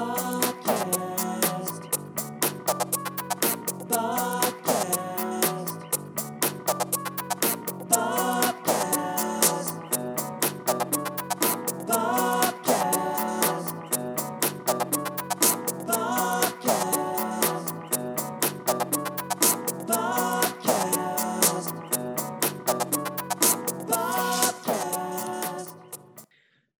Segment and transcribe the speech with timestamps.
[0.00, 0.27] Oh.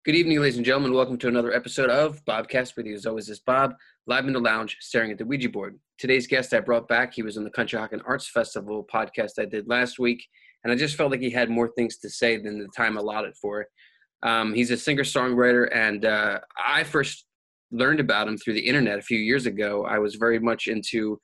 [0.09, 0.95] Good evening, ladies and gentlemen.
[0.95, 2.76] Welcome to another episode of Bobcast.
[2.76, 3.75] With you, as always, is Bob,
[4.07, 5.79] live in the lounge, staring at the Ouija board.
[5.98, 9.68] Today's guest I brought back, he was on the Conshohocken Arts Festival podcast I did
[9.68, 10.26] last week,
[10.64, 13.36] and I just felt like he had more things to say than the time allotted
[13.36, 13.67] for.
[14.22, 17.26] Um, he's a singer songwriter, and uh, I first
[17.70, 19.84] learned about him through the internet a few years ago.
[19.84, 21.20] I was very much into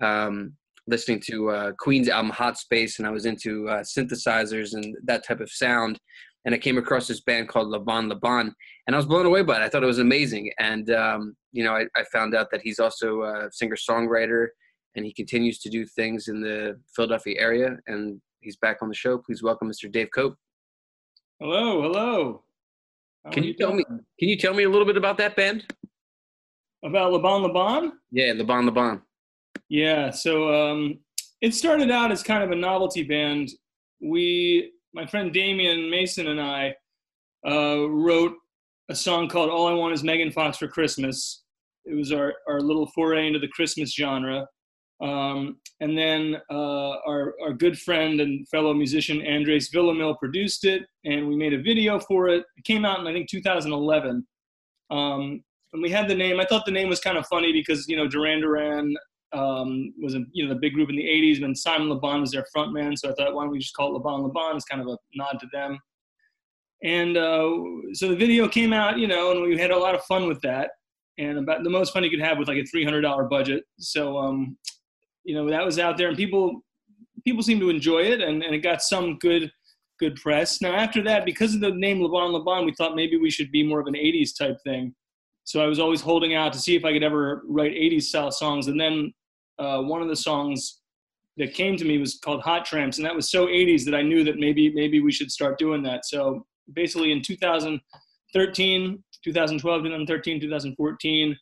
[0.00, 0.54] um,
[0.88, 5.24] listening to uh, Queen's album Hot Space, and I was into uh, synthesizers and that
[5.24, 6.00] type of sound
[6.44, 8.54] and I came across this band called Le Bon Le Bon,
[8.86, 9.62] and I was blown away by it.
[9.62, 12.78] I thought it was amazing, and um, you know, I, I, found out that he's
[12.78, 14.48] also a singer songwriter,
[14.94, 17.76] and he continues to do things in the Philadelphia area.
[17.86, 19.18] And he's back on the show.
[19.18, 19.90] Please welcome Mr.
[19.90, 20.36] Dave Cope.
[21.40, 22.42] Hello, hello.
[23.24, 23.84] How can you, tell me?
[23.84, 25.64] Can you tell me a little bit about that band?
[26.84, 27.92] About Le Bon?
[28.10, 29.00] Yeah, Le Bon.
[29.70, 30.98] Yeah, so um,
[31.40, 33.50] it started out as kind of a novelty band.
[34.02, 36.74] We my friend Damian Mason and I
[37.46, 38.34] uh, wrote
[38.88, 41.42] a song called "All I Want Is Megan Fox for Christmas."
[41.84, 44.46] It was our our little foray into the Christmas genre.
[45.02, 50.84] Um, and then uh, our, our good friend and fellow musician Andres Villamil produced it,
[51.04, 52.44] and we made a video for it.
[52.56, 54.24] It came out in I think 2011.
[54.90, 56.38] Um, and we had the name.
[56.38, 58.94] I thought the name was kind of funny because you know Duran Duran
[59.34, 62.20] um, was a you know the big group in the 80s and Simon Le Bon
[62.20, 64.28] was their frontman so I thought why don't we just call it Le Bon Le
[64.30, 65.78] Bon it's kind of a nod to them.
[66.82, 67.50] And uh,
[67.94, 70.40] so the video came out you know and we had a lot of fun with
[70.42, 70.70] that.
[71.18, 73.64] And about the most fun you could have with like a $300 budget.
[73.78, 74.56] So um,
[75.24, 76.62] you know that was out there and people
[77.24, 79.50] people seemed to enjoy it and, and it got some good
[79.98, 80.60] good press.
[80.60, 83.66] Now after that because of the name Le Bon we thought maybe we should be
[83.66, 84.94] more of an 80s type thing.
[85.44, 88.30] So I was always holding out to see if I could ever write 80s style
[88.30, 88.66] songs.
[88.66, 89.12] And then
[89.58, 90.80] uh, one of the songs
[91.36, 94.02] that came to me was called Hot Tramps, and that was so 80s that I
[94.02, 96.06] knew that maybe maybe we should start doing that.
[96.06, 101.36] So basically, in 2013, 2012, 2013, 2014,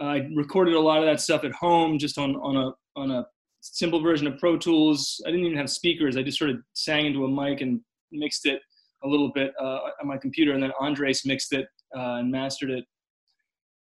[0.00, 3.26] I recorded a lot of that stuff at home, just on on a on a
[3.60, 5.20] simple version of Pro Tools.
[5.26, 6.16] I didn't even have speakers.
[6.16, 7.80] I just sort of sang into a mic and
[8.12, 8.60] mixed it
[9.04, 11.66] a little bit uh, on my computer, and then Andres mixed it
[11.96, 12.84] uh, and mastered it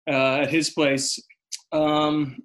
[0.09, 1.19] uh, at his place.
[1.71, 2.37] Um,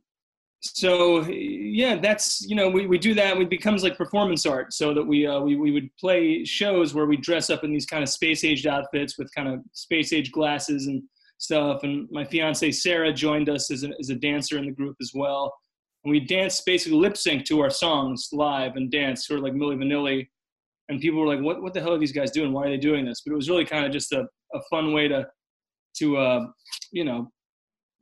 [0.66, 3.36] so yeah, that's you know we, we do that.
[3.36, 7.06] It becomes like performance art, so that we uh, we we would play shows where
[7.06, 10.32] we dress up in these kind of space aged outfits with kind of space age
[10.32, 11.02] glasses and
[11.38, 11.82] stuff.
[11.82, 15.12] And my fiance Sarah joined us as a, as a dancer in the group as
[15.14, 15.52] well.
[16.04, 19.52] And we danced basically lip sync to our songs live and dance sort of like
[19.52, 20.26] Milli Vanilli.
[20.88, 22.52] And people were like, "What what the hell are these guys doing?
[22.52, 24.94] Why are they doing this?" But it was really kind of just a, a fun
[24.94, 25.26] way to
[25.98, 26.46] to uh,
[26.90, 27.30] you know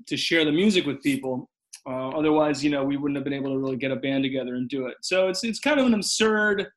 [0.07, 1.49] to share the music with people.
[1.87, 4.55] Uh, otherwise, you know, we wouldn't have been able to really get a band together
[4.55, 4.97] and do it.
[5.03, 6.69] So it's it's kind of an absurd,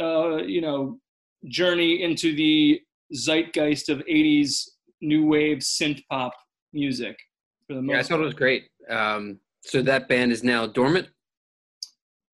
[0.00, 1.00] uh, you know,
[1.46, 2.80] journey into the
[3.12, 4.68] zeitgeist of '80s
[5.00, 6.32] new wave synth pop
[6.72, 7.18] music.
[7.66, 8.68] For the most yeah, I thought it was great.
[8.88, 11.08] Um, so that band is now dormant.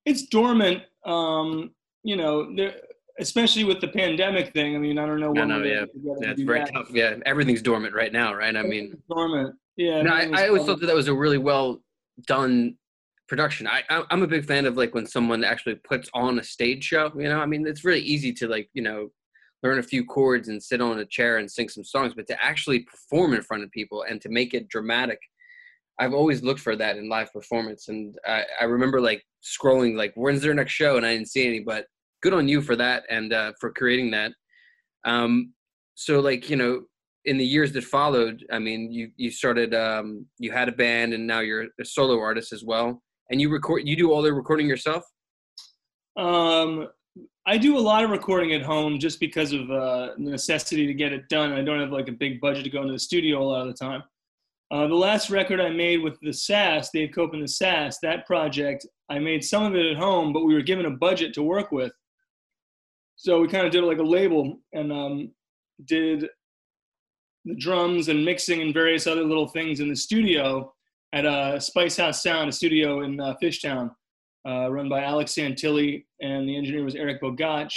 [0.05, 0.83] It's dormant.
[1.05, 1.71] Um,
[2.03, 2.75] you know, there,
[3.19, 4.75] especially with the pandemic thing.
[4.75, 5.31] I mean, I don't know.
[5.31, 5.85] No, no, yeah,
[6.21, 6.73] it's very that.
[6.73, 6.89] tough.
[6.91, 8.55] Yeah, everything's dormant right now, right?
[8.55, 9.55] I mean, dormant.
[9.75, 10.01] Yeah.
[10.01, 11.81] No, I, I always thought that that was a really well
[12.25, 12.75] done
[13.27, 13.67] production.
[13.67, 16.83] I, I am a big fan of like when someone actually puts on a stage
[16.83, 17.11] show.
[17.15, 19.09] You know, I mean, it's really easy to like you know
[19.63, 22.43] learn a few chords and sit on a chair and sing some songs, but to
[22.43, 25.19] actually perform in front of people and to make it dramatic.
[25.99, 30.13] I've always looked for that in live performance, and I, I remember like scrolling like,
[30.15, 31.59] "When's their next show?" and I didn't see any.
[31.59, 31.85] But
[32.21, 34.31] good on you for that and uh, for creating that.
[35.05, 35.53] Um,
[35.95, 36.83] so like you know,
[37.27, 41.13] in the years that followed, I mean, you you started, um, you had a band,
[41.13, 43.03] and now you're a solo artist as well.
[43.29, 45.03] And you record, you do all the recording yourself.
[46.15, 46.87] Um,
[47.45, 50.93] I do a lot of recording at home just because of uh, the necessity to
[50.93, 51.51] get it done.
[51.51, 53.67] I don't have like a big budget to go into the studio a lot of
[53.67, 54.03] the time.
[54.71, 58.25] Uh, the last record I made with the Sass, Dave Cope and the Sass, that
[58.25, 61.43] project, I made some of it at home, but we were given a budget to
[61.43, 61.91] work with.
[63.15, 65.31] So we kind of did it like a label and um,
[65.85, 66.27] did
[67.47, 70.71] the drums and mixing and various other little things in the studio
[71.13, 73.91] at uh, Spice House Sound, a studio in uh, Fishtown,
[74.47, 77.73] uh, run by Alex Santilli, and the engineer was Eric Bogach.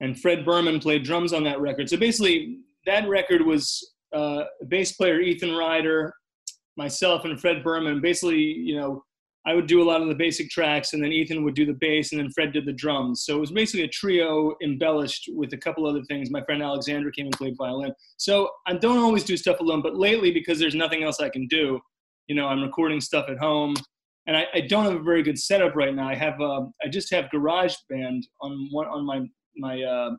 [0.00, 1.88] And Fred Berman played drums on that record.
[1.88, 6.12] So basically, that record was uh, bass player Ethan Ryder
[6.76, 8.00] myself and Fred Berman.
[8.00, 9.04] Basically, you know,
[9.46, 11.74] I would do a lot of the basic tracks, and then Ethan would do the
[11.74, 13.24] bass, and then Fred did the drums.
[13.24, 16.30] So it was basically a trio embellished with a couple other things.
[16.30, 17.92] My friend Alexander came and played violin.
[18.16, 21.46] So I don't always do stuff alone, but lately, because there's nothing else I can
[21.48, 21.78] do,
[22.26, 23.74] you know, I'm recording stuff at home,
[24.26, 26.08] and I, I don't have a very good setup right now.
[26.08, 29.20] I have, uh, I just have GarageBand on one on my
[29.56, 30.10] my uh,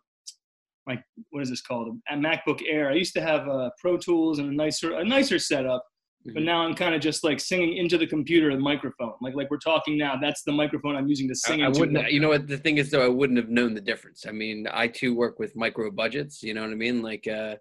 [0.85, 1.01] my
[1.31, 1.97] what is this called?
[2.09, 2.91] A MacBook Air.
[2.91, 5.83] I used to have uh, Pro Tools and a nicer a nicer setup
[6.25, 6.45] but mm-hmm.
[6.45, 9.57] now I'm kind of just like singing into the computer, the microphone, like like we're
[9.57, 10.15] talking now.
[10.19, 11.61] That's the microphone I'm using to sing.
[11.61, 12.11] I, I wouldn't.
[12.11, 13.05] You know what the thing is though?
[13.05, 14.25] I wouldn't have known the difference.
[14.27, 16.41] I mean, I too work with micro budgets.
[16.41, 17.03] You know what I mean?
[17.03, 17.57] Like uh,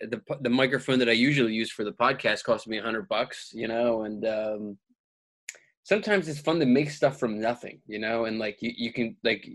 [0.00, 3.52] the the microphone that I usually use for the podcast costs me a hundred bucks.
[3.54, 4.78] You know, and um,
[5.84, 7.80] sometimes it's fun to make stuff from nothing.
[7.86, 9.48] You know, and like you you can like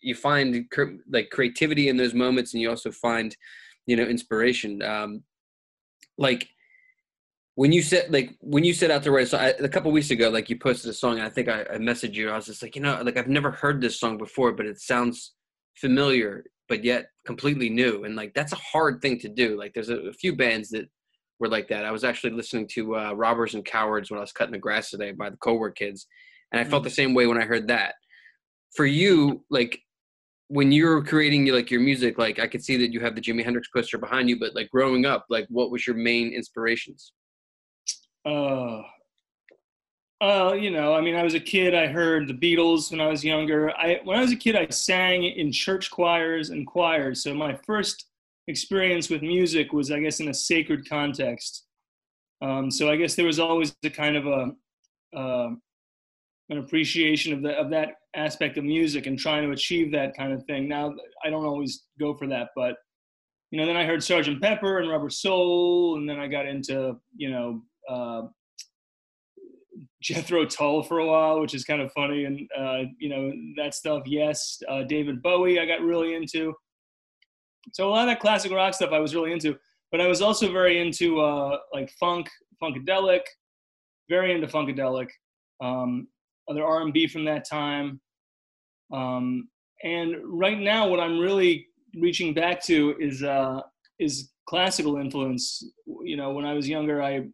[0.00, 0.66] you find
[1.12, 3.36] like creativity in those moments, and you also find
[3.86, 4.82] you know inspiration.
[4.82, 5.22] Um,
[6.18, 6.48] like
[7.56, 9.90] when you said like when you set out to write a song I, a couple
[9.90, 12.36] weeks ago like you posted a song and i think I, I messaged you i
[12.36, 15.34] was just like you know like i've never heard this song before but it sounds
[15.74, 18.04] familiar but yet completely new.
[18.04, 19.58] And like that's a hard thing to do.
[19.58, 20.88] Like there's a, a few bands that
[21.38, 21.84] were like that.
[21.84, 24.90] I was actually listening to uh, robbers and cowards when i was cutting the grass
[24.90, 26.06] today by the Cold War Kids
[26.52, 26.84] and i felt mm-hmm.
[26.84, 27.94] the same way when i heard that.
[28.74, 29.78] For you like
[30.48, 33.42] when you're creating like your music like i could see that you have the jimi
[33.42, 37.12] hendrix poster behind you but like growing up like what was your main inspirations
[38.26, 38.82] uh,
[40.20, 41.74] uh, you know, I mean, I was a kid.
[41.74, 43.70] I heard the Beatles when I was younger.
[43.76, 47.22] I when I was a kid, I sang in church choirs and choirs.
[47.22, 48.06] So my first
[48.48, 51.64] experience with music was, I guess, in a sacred context.
[52.40, 55.50] Um, so I guess there was always a kind of a uh,
[56.48, 60.32] an appreciation of the of that aspect of music and trying to achieve that kind
[60.32, 60.66] of thing.
[60.66, 60.94] Now
[61.24, 62.76] I don't always go for that, but
[63.50, 66.96] you know, then I heard Sergeant Pepper and Rubber Soul, and then I got into
[67.16, 68.22] you know uh,
[70.02, 73.74] Jethro Tull for a while, which is kind of funny, and uh, you know that
[73.74, 74.02] stuff.
[74.06, 76.54] Yes, uh, David Bowie, I got really into.
[77.72, 79.56] So a lot of that classic rock stuff I was really into,
[79.90, 82.28] but I was also very into uh, like funk,
[82.62, 83.22] funkadelic,
[84.08, 85.08] very into funkadelic,
[85.60, 86.06] um,
[86.48, 88.00] other R and B from that time.
[88.92, 89.48] Um,
[89.82, 91.66] and right now, what I'm really
[91.96, 93.60] reaching back to is uh,
[93.98, 95.64] is classical influence.
[96.04, 97.26] You know, when I was younger, I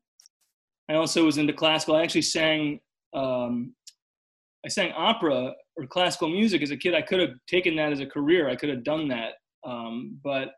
[0.89, 1.97] I also was into classical.
[1.97, 2.81] I actually sang
[3.15, 3.75] um,
[4.65, 6.95] I sang opera or classical music as a kid.
[6.95, 8.49] I could have taken that as a career.
[8.49, 9.33] I could have done that,
[9.67, 10.53] um, but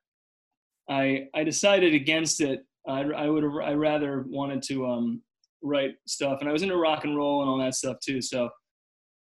[0.88, 2.64] I I decided against it.
[2.86, 5.22] I, I would I rather wanted to um,
[5.62, 8.20] write stuff, and I was into rock and roll and all that stuff too.
[8.20, 8.50] So,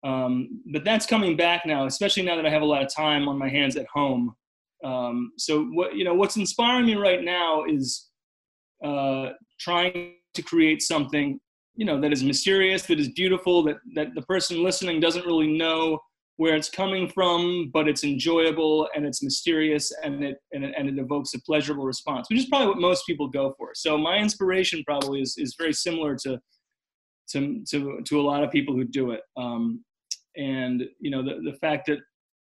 [0.02, 3.28] um, but that's coming back now, especially now that I have a lot of time
[3.28, 4.34] on my hands at home.
[4.82, 8.08] Um, so what you know, what's inspiring me right now is
[8.82, 11.38] uh, trying to create something
[11.74, 15.46] you know that is mysterious that is beautiful that that the person listening doesn't really
[15.46, 15.98] know
[16.40, 20.88] where it's coming from but it's enjoyable and it's mysterious and it and it, and
[20.88, 23.72] it evokes a pleasurable response which is probably what most people go for.
[23.74, 26.40] So my inspiration probably is is very similar to
[27.32, 29.20] to to, to a lot of people who do it.
[29.36, 29.84] Um,
[30.36, 31.98] and you know the, the fact that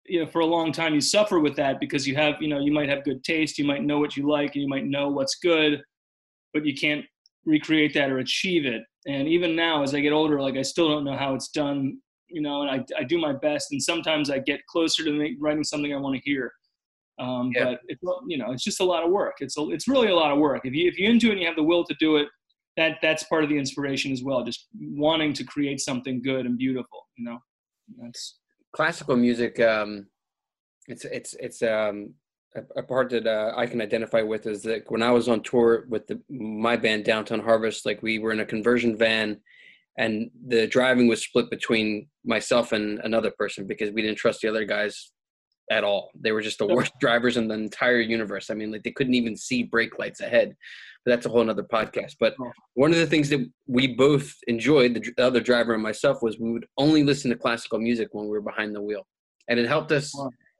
[0.05, 2.59] you know for a long time you suffer with that because you have you know
[2.59, 5.07] you might have good taste you might know what you like and you might know
[5.07, 5.81] what's good
[6.53, 7.05] but you can't
[7.45, 8.83] recreate that or achieve it.
[9.07, 11.99] And even now, as I get older, like I still don't know how it's done,
[12.27, 13.71] you know, and I, I do my best.
[13.71, 16.51] And sometimes I get closer to make, writing something I want to hear.
[17.19, 17.65] Um, yeah.
[17.65, 19.35] But it's, you know, it's just a lot of work.
[19.39, 20.61] It's, a, it's really a lot of work.
[20.65, 22.27] If you, if you're into it and you have the will to do it,
[22.77, 24.43] that, that's part of the inspiration as well.
[24.43, 27.37] Just wanting to create something good and beautiful, you know,
[28.01, 28.39] that's
[28.75, 29.59] classical music.
[29.59, 30.07] Um,
[30.87, 32.15] it's, it's, it's, um,
[32.75, 35.85] a, part that uh, I can identify with is that when I was on tour
[35.89, 39.41] with the, my band Downtown Harvest, like we were in a conversion van,
[39.97, 44.49] and the driving was split between myself and another person because we didn't trust the
[44.49, 45.11] other guys
[45.71, 46.11] at all.
[46.19, 48.49] They were just the worst drivers in the entire universe.
[48.49, 50.55] I mean, like they couldn't even see brake lights ahead.
[51.05, 52.15] But that's a whole other podcast.
[52.19, 52.35] But
[52.73, 56.51] one of the things that we both enjoyed, the other driver and myself, was we
[56.51, 59.05] would only listen to classical music when we were behind the wheel,
[59.47, 60.11] and it helped us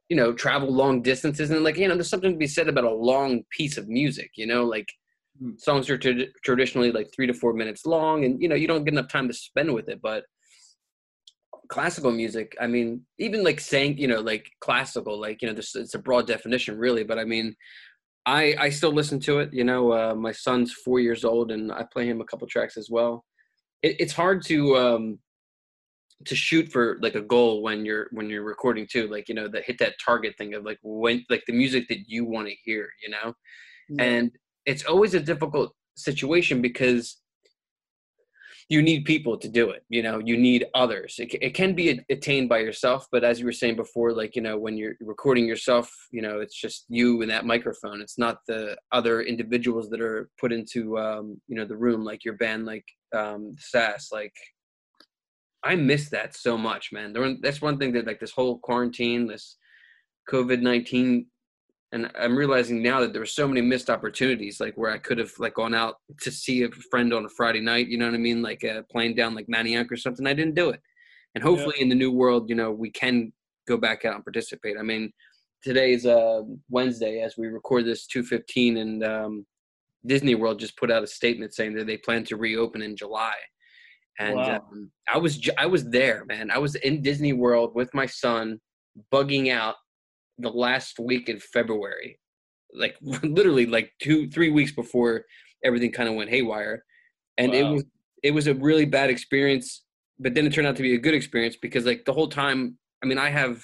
[0.08, 2.84] you know travel long distances and like you know there's something to be said about
[2.84, 4.88] a long piece of music you know like
[5.40, 5.50] hmm.
[5.58, 8.84] songs are t- traditionally like three to four minutes long and you know you don't
[8.84, 10.24] get enough time to spend with it but
[11.68, 15.74] classical music i mean even like saying you know like classical like you know this
[15.74, 17.54] it's a broad definition really but i mean
[18.24, 21.72] i i still listen to it you know uh, my son's four years old and
[21.72, 23.24] i play him a couple tracks as well
[23.82, 25.18] it, it's hard to um
[26.24, 29.48] to shoot for like a goal when you're when you're recording too like you know
[29.48, 32.54] that hit that target thing of like when like the music that you want to
[32.64, 33.34] hear you know?
[33.90, 34.04] Yeah.
[34.04, 34.30] and
[34.64, 37.20] it's always a difficult situation because
[38.68, 40.18] you need people to do it you know?
[40.18, 41.16] You need others.
[41.18, 44.42] It, it can be attained by yourself but as you were saying before like you
[44.42, 48.00] know when you're recording yourself you know it's just you and that microphone.
[48.00, 52.24] It's not the other individuals that are put into um, you know the room like
[52.24, 54.32] your band like um sass like
[55.66, 59.56] i miss that so much man that's one thing that like this whole quarantine this
[60.30, 61.26] covid-19
[61.92, 65.18] and I'm realizing now that there were so many missed opportunities, like where I could
[65.18, 67.88] have like gone out to see a friend on a Friday night.
[67.88, 68.42] You know what I mean?
[68.42, 70.26] Like uh, playing down like Manayunk or something.
[70.26, 70.80] I didn't do it,
[71.34, 71.84] and hopefully yeah.
[71.84, 73.32] in the new world, you know, we can
[73.68, 74.76] go back out and participate.
[74.78, 75.12] I mean,
[75.62, 79.46] today's uh, Wednesday as we record this 2:15, and um,
[80.04, 83.34] Disney World just put out a statement saying that they plan to reopen in July.
[84.18, 84.56] And wow.
[84.56, 86.50] um, I was I was there, man.
[86.50, 88.60] I was in Disney World with my son,
[89.12, 89.74] bugging out
[90.38, 92.18] the last week in February,
[92.72, 95.24] like literally like two three weeks before
[95.64, 96.82] everything kind of went haywire,
[97.36, 97.58] and wow.
[97.58, 97.84] it was
[98.22, 99.82] it was a really bad experience.
[100.18, 102.78] But then it turned out to be a good experience because like the whole time,
[103.02, 103.62] I mean, I have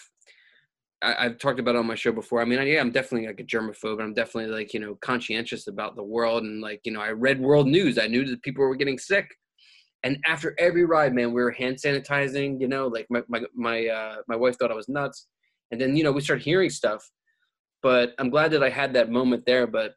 [1.03, 2.41] I, have talked about on my show before.
[2.41, 4.01] I mean, I, yeah, I'm definitely like a germaphobe.
[4.01, 7.41] I'm definitely like you know conscientious about the world and like you know I read
[7.41, 7.99] world news.
[7.99, 9.29] I knew that people were getting sick,
[10.05, 12.61] and after every ride, man, we were hand sanitizing.
[12.61, 15.29] You know, like my my my uh, my wife thought I was nuts.
[15.71, 17.11] And then you know we started hearing stuff.
[17.83, 19.95] But i'm glad that i had that moment there but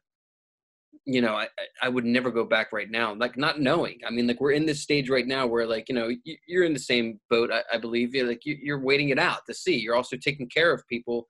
[1.04, 1.46] you know i
[1.82, 4.00] i would never go back right now like not knowing.
[4.04, 6.10] I mean like we're in this stage right now where like you know
[6.48, 8.14] you're in the same boat i, I believe.
[8.14, 9.76] You're like you're waiting it out to see.
[9.76, 11.28] You're also taking care of people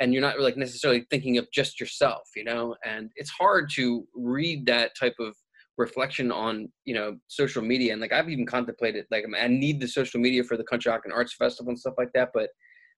[0.00, 2.74] and you're not like necessarily thinking of just yourself you know?
[2.84, 5.36] And it's hard to read that type of
[5.76, 9.88] reflection on you know social media and like i've even contemplated like i need the
[9.88, 12.48] social media for the Conshohocken arts festival and stuff like that but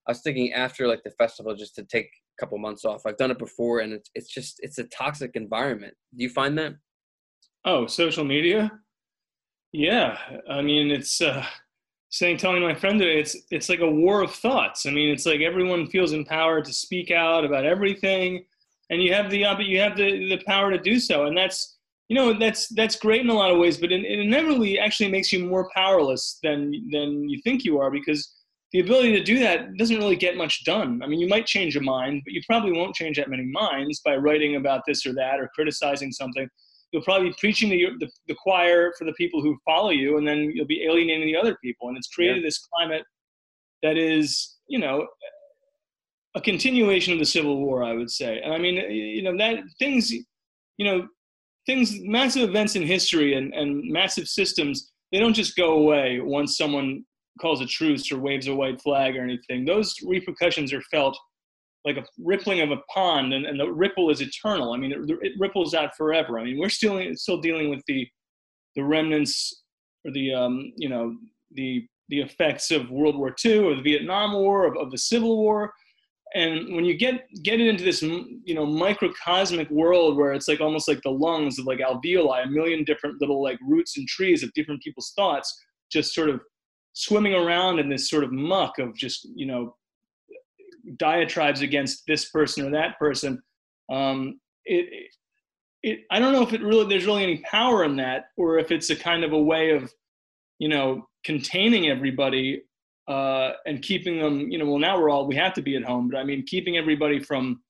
[0.07, 3.03] I was thinking after like the festival just to take a couple months off.
[3.07, 5.95] I've done it before and it's it's just it's a toxic environment.
[6.17, 6.75] Do you find that?
[7.65, 8.71] Oh, social media?
[9.73, 10.17] Yeah.
[10.49, 11.45] I mean it's uh
[12.11, 14.87] saying telling my friend today it's it's like a war of thoughts.
[14.87, 18.45] I mean it's like everyone feels empowered to speak out about everything
[18.91, 21.76] and you have the uh, you have the the power to do so and that's
[22.09, 25.11] you know that's that's great in a lot of ways but it, it inevitably actually
[25.11, 28.33] makes you more powerless than than you think you are because
[28.73, 31.01] the ability to do that doesn't really get much done.
[31.03, 34.01] I mean, you might change a mind, but you probably won't change that many minds
[34.05, 36.49] by writing about this or that or criticizing something.
[36.91, 40.27] You'll probably be preaching the, the, the choir for the people who follow you, and
[40.27, 41.89] then you'll be alienating the other people.
[41.89, 42.49] And it's created yeah.
[42.49, 43.05] this climate
[43.83, 45.07] that is, you know,
[46.35, 48.41] a continuation of the Civil War, I would say.
[48.41, 50.25] And I mean, you know, that things, you
[50.81, 51.09] know,
[51.67, 56.57] things, massive events in history and, and massive systems, they don't just go away once
[56.57, 57.05] someone
[57.41, 61.19] calls a truce or waves a white flag or anything, those repercussions are felt
[61.85, 64.73] like a rippling of a pond, and, and the ripple is eternal.
[64.73, 66.39] I mean, it, it, ripples out forever.
[66.39, 68.07] I mean, we're still still dealing with the
[68.75, 69.63] the remnants
[70.05, 71.15] or the um, you know
[71.53, 75.37] the the effects of World War II or the Vietnam War of, of the Civil
[75.37, 75.73] War.
[76.35, 80.89] And when you get get into this you know microcosmic world where it's like almost
[80.89, 84.53] like the lungs of like alveoli, a million different little like roots and trees of
[84.55, 85.57] different people's thoughts,
[85.91, 86.41] just sort of
[86.97, 89.77] swimming around in this sort of muck of just you know
[90.99, 93.41] diatribes against this person or that person
[93.93, 95.11] um, it,
[95.83, 98.71] it i don't know if it really there's really any power in that or if
[98.71, 99.93] it's a kind of a way of
[100.59, 102.63] you know containing everybody
[103.09, 105.85] uh, and keeping them you know well now we're all we have to be at
[105.85, 107.61] home but i mean keeping everybody from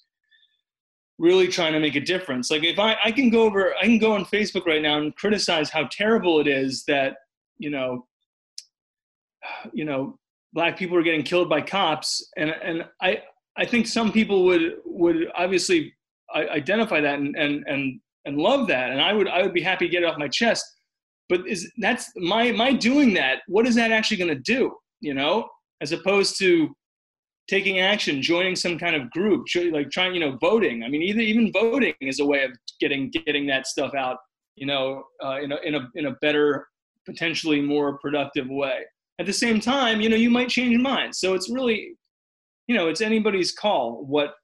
[1.19, 3.99] really trying to make a difference like if i i can go over i can
[3.99, 7.17] go on facebook right now and criticize how terrible it is that
[7.59, 8.07] you know
[9.73, 10.19] you know,
[10.53, 13.23] black people are getting killed by cops, and and I
[13.57, 15.95] I think some people would would obviously
[16.35, 19.87] identify that and and and and love that, and I would I would be happy
[19.87, 20.65] to get it off my chest.
[21.29, 23.41] But is that's my my doing that?
[23.49, 24.73] What is that actually going to do?
[25.01, 25.49] You know,
[25.81, 26.75] as opposed to
[27.49, 30.83] taking action, joining some kind of group, like trying, you know, voting.
[30.83, 32.51] I mean, either even voting is a way of
[32.81, 34.19] getting getting that stuff out,
[34.57, 36.67] you know, uh, in a in a in a better,
[37.07, 38.85] potentially more productive way
[39.19, 41.15] at the same time, you know, you might change your mind.
[41.15, 41.97] So it's really,
[42.67, 44.35] you know, it's anybody's call what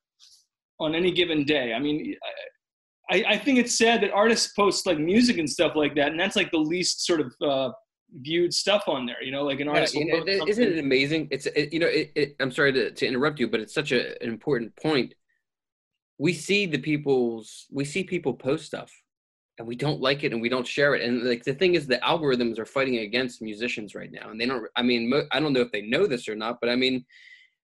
[0.81, 1.73] on any given day.
[1.75, 2.17] I mean,
[3.11, 6.19] I, I think it's sad that artists post like music and stuff like that, and
[6.19, 7.71] that's like the least sort of uh,
[8.21, 9.23] viewed stuff on there.
[9.23, 9.95] You know, like an artist.
[9.95, 11.29] Yeah, you know, isn't it amazing?
[11.31, 13.93] It's it, you know, it, it, I'm sorry to, to interrupt you, but it's such
[13.93, 15.15] a, an important point.
[16.19, 18.93] We see the people's we see people post stuff
[19.59, 21.87] and we don't like it and we don't share it and like the thing is
[21.87, 25.53] the algorithms are fighting against musicians right now and they don't i mean i don't
[25.53, 27.05] know if they know this or not but i mean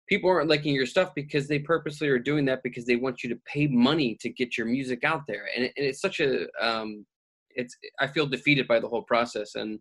[0.08, 3.28] people aren't liking your stuff because they purposely are doing that because they want you
[3.28, 6.46] to pay money to get your music out there and, it, and it's such a
[6.60, 7.04] um
[7.50, 9.78] it's i feel defeated by the whole process and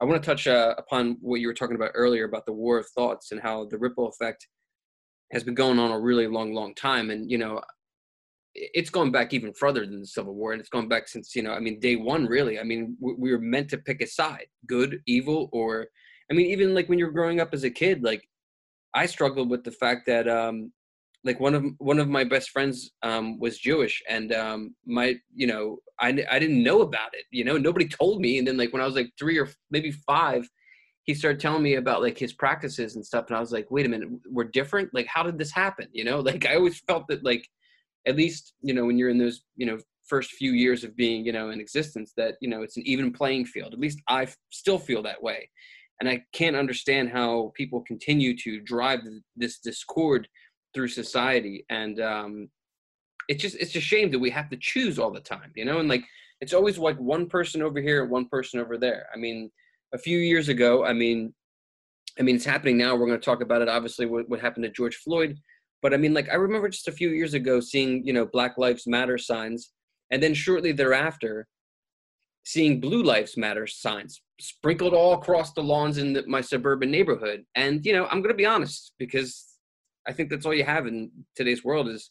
[0.00, 2.78] I want to touch uh, upon what you were talking about earlier about the war
[2.78, 4.46] of thoughts and how the ripple effect
[5.32, 7.10] has been going on a really long, long time.
[7.10, 7.60] And, you know,
[8.54, 10.52] it's gone back even further than the Civil War.
[10.52, 12.58] And it's gone back since, you know, I mean, day one, really.
[12.58, 15.88] I mean, we, we were meant to pick a side good, evil, or,
[16.30, 18.22] I mean, even like when you're growing up as a kid, like
[18.94, 20.72] I struggled with the fact that, um,
[21.28, 25.46] like one of one of my best friends um, was Jewish, and um, my you
[25.46, 27.24] know I I didn't know about it.
[27.30, 28.38] You know, nobody told me.
[28.38, 30.48] And then like when I was like three or maybe five,
[31.08, 33.86] he started telling me about like his practices and stuff and i was like wait
[33.86, 37.04] a minute we're different like how did this happen you know like i always felt
[37.08, 37.48] that like
[38.06, 41.24] at least you know when you're in those you know first few years of being
[41.24, 44.26] you know in existence that you know it's an even playing field at least i
[44.50, 45.48] still feel that way
[46.00, 49.00] and i can't understand how people continue to drive
[49.34, 50.28] this discord
[50.74, 52.48] through society and um
[53.28, 55.78] it's just it's a shame that we have to choose all the time you know
[55.78, 56.04] and like
[56.40, 59.50] it's always like one person over here one person over there i mean
[59.92, 60.84] a few years ago.
[60.84, 61.34] I mean,
[62.18, 62.94] I mean, it's happening now.
[62.94, 63.68] We're going to talk about it.
[63.68, 65.38] Obviously, what, what happened to George Floyd.
[65.82, 68.58] But I mean, like, I remember just a few years ago seeing, you know, Black
[68.58, 69.72] Lives Matter signs,
[70.10, 71.46] and then shortly thereafter,
[72.44, 77.44] seeing Blue Lives Matter signs sprinkled all across the lawns in the, my suburban neighborhood.
[77.54, 79.47] And you know, I'm going to be honest because
[80.08, 82.10] I think that's all you have in today's world is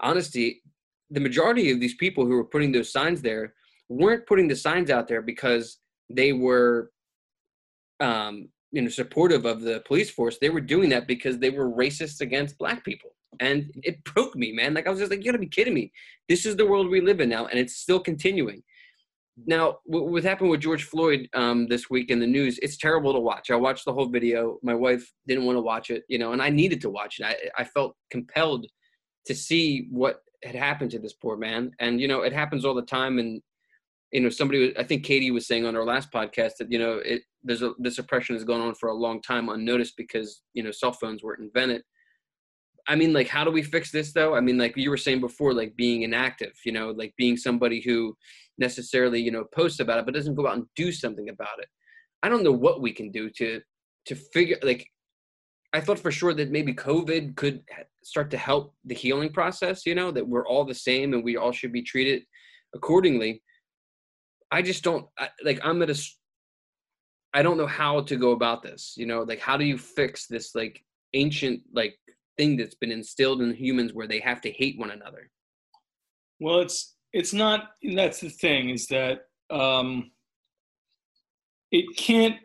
[0.00, 0.62] honesty.
[1.10, 3.54] The majority of these people who were putting those signs there
[3.88, 6.92] weren't putting the signs out there because they were
[7.98, 10.38] um, you know supportive of the police force.
[10.40, 13.10] They were doing that because they were racist against black people.
[13.40, 14.74] And it broke me man.
[14.74, 15.92] Like i was just like you gotta be kidding me.
[16.28, 18.62] This is the world we live in now and it's still continuing
[19.46, 23.20] now what happened with george floyd um, this week in the news it's terrible to
[23.20, 23.50] watch.
[23.50, 24.58] I watched the whole video.
[24.62, 27.24] My wife didn't want to watch it you know and i needed to watch it.
[27.26, 28.66] I, I felt compelled
[29.26, 31.72] to see what had happened to this poor man.
[31.78, 33.18] And you know it happens all the time.
[33.18, 33.42] And
[34.12, 37.00] you know somebody i think katie was saying on our last podcast that you know
[37.04, 40.62] it there's a this oppression has gone on for a long time unnoticed because you
[40.62, 41.82] know cell phones weren't invented.
[42.88, 44.34] I mean like how do we fix this though?
[44.34, 47.80] I mean like you were saying before like being inactive you know like being somebody
[47.80, 48.16] who
[48.60, 51.68] necessarily you know post about it but doesn't go out and do something about it
[52.22, 53.60] i don't know what we can do to
[54.06, 54.86] to figure like
[55.72, 57.62] i thought for sure that maybe covid could
[58.04, 61.36] start to help the healing process you know that we're all the same and we
[61.36, 62.22] all should be treated
[62.74, 63.42] accordingly
[64.50, 65.60] I just don't I, like.
[65.62, 66.02] I'm at a.
[67.32, 68.94] I don't know how to go about this.
[68.96, 70.82] You know, like how do you fix this like
[71.14, 71.96] ancient like
[72.36, 75.30] thing that's been instilled in humans where they have to hate one another?
[76.40, 77.70] Well, it's it's not.
[77.94, 80.10] That's the thing is that um,
[81.70, 82.36] it can't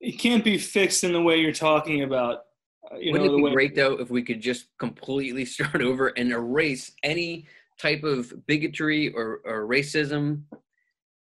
[0.00, 2.42] it can't be fixed in the way you're talking about.
[2.90, 6.08] Uh, you Wouldn't know, it be great though if we could just completely start over
[6.08, 7.46] and erase any
[7.80, 10.42] type of bigotry or, or racism.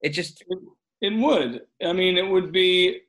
[0.02, 0.44] It just
[1.02, 1.62] it would.
[1.84, 3.02] I mean, it would be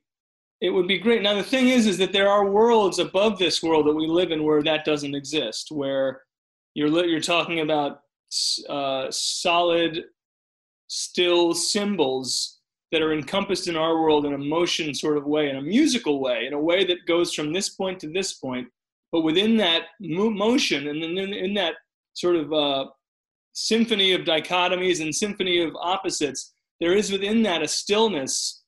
[0.61, 1.22] it would be great.
[1.22, 4.30] Now the thing is, is that there are worlds above this world that we live
[4.30, 5.68] in where that doesn't exist.
[5.70, 6.22] Where
[6.74, 8.00] you're you're talking about
[8.69, 10.05] uh, solid,
[10.89, 12.61] still symbols
[12.93, 16.21] that are encompassed in our world in a motion sort of way, in a musical
[16.21, 18.69] way, in a way that goes from this point to this point.
[19.11, 21.75] But within that motion, and then in, in that
[22.15, 22.87] sort of uh,
[23.53, 28.63] symphony of dichotomies and symphony of opposites, there is within that a stillness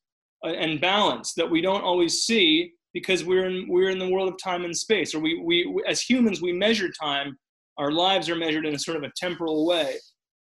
[0.45, 4.29] uh, and balance that we don't always see because we're in we're in the world
[4.29, 7.37] of time and space or we, we as humans we measure time
[7.79, 9.97] our lives are measured in a sort of a temporal way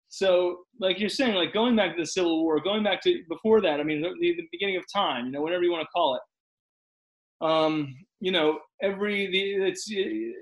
[0.09, 3.61] so like you're saying like going back to the civil war going back to before
[3.61, 6.15] that i mean the, the beginning of time you know whatever you want to call
[6.15, 6.21] it
[7.43, 9.93] um, you know every the it's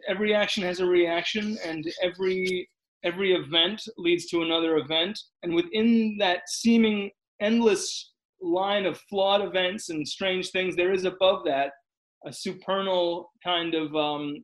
[0.08, 2.68] every action has a reaction and every
[3.04, 5.18] every event leads to another event.
[5.42, 11.44] And within that seeming endless line of flawed events and strange things, there is above
[11.44, 11.70] that
[12.26, 14.42] a supernal kind of um,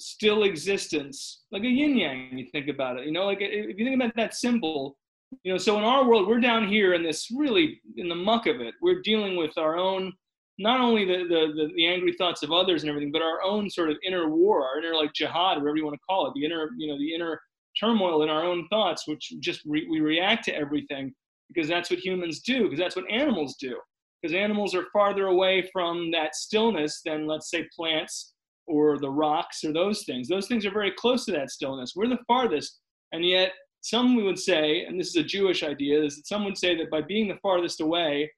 [0.00, 2.36] still existence, like a yin yang.
[2.36, 4.96] You think about it, you know, like if you think about that symbol,
[5.44, 5.58] you know.
[5.58, 8.74] So in our world, we're down here in this really in the muck of it.
[8.80, 10.12] We're dealing with our own
[10.58, 13.70] not only the, the, the, the, angry thoughts of others and everything, but our own
[13.70, 16.44] sort of inner war, our inner like jihad, whatever you want to call it, the
[16.44, 17.40] inner, you know, the inner
[17.78, 21.14] turmoil in our own thoughts, which just re- we react to everything
[21.48, 23.76] because that's what humans do, because that's what animals do.
[24.20, 28.34] Because animals are farther away from that stillness than, let's say, plants
[28.70, 30.28] or the rocks or those things.
[30.28, 31.94] Those things are very close to that stillness.
[31.96, 32.80] We're the farthest,
[33.12, 33.52] and yet
[33.82, 36.76] some we would say, and this is a Jewish idea, is that some would say
[36.76, 38.30] that by being the farthest away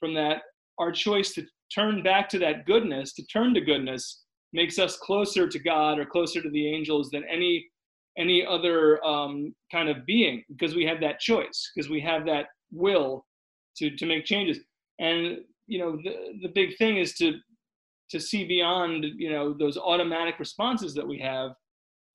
[0.00, 0.42] from that,
[0.78, 1.44] our choice to
[1.74, 6.06] turn back to that goodness, to turn to goodness, makes us closer to God or
[6.06, 7.66] closer to the angels than any
[8.18, 12.46] any other um, kind of being because we have that choice because we have that
[12.72, 13.26] will
[13.76, 14.58] to to make changes.
[14.98, 17.34] And you know, the the big thing is to
[18.10, 21.52] to see beyond you know those automatic responses that we have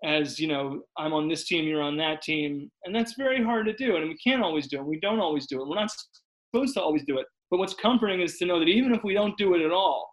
[0.03, 2.69] as you know i'm on this team you're on that team.
[2.85, 5.47] And that's very hard to do and we can't always do it we don't always
[5.47, 5.91] do it we're not
[6.53, 7.25] supposed to always do it.
[7.49, 10.09] But what's comforting is to know that even if we don't do it at all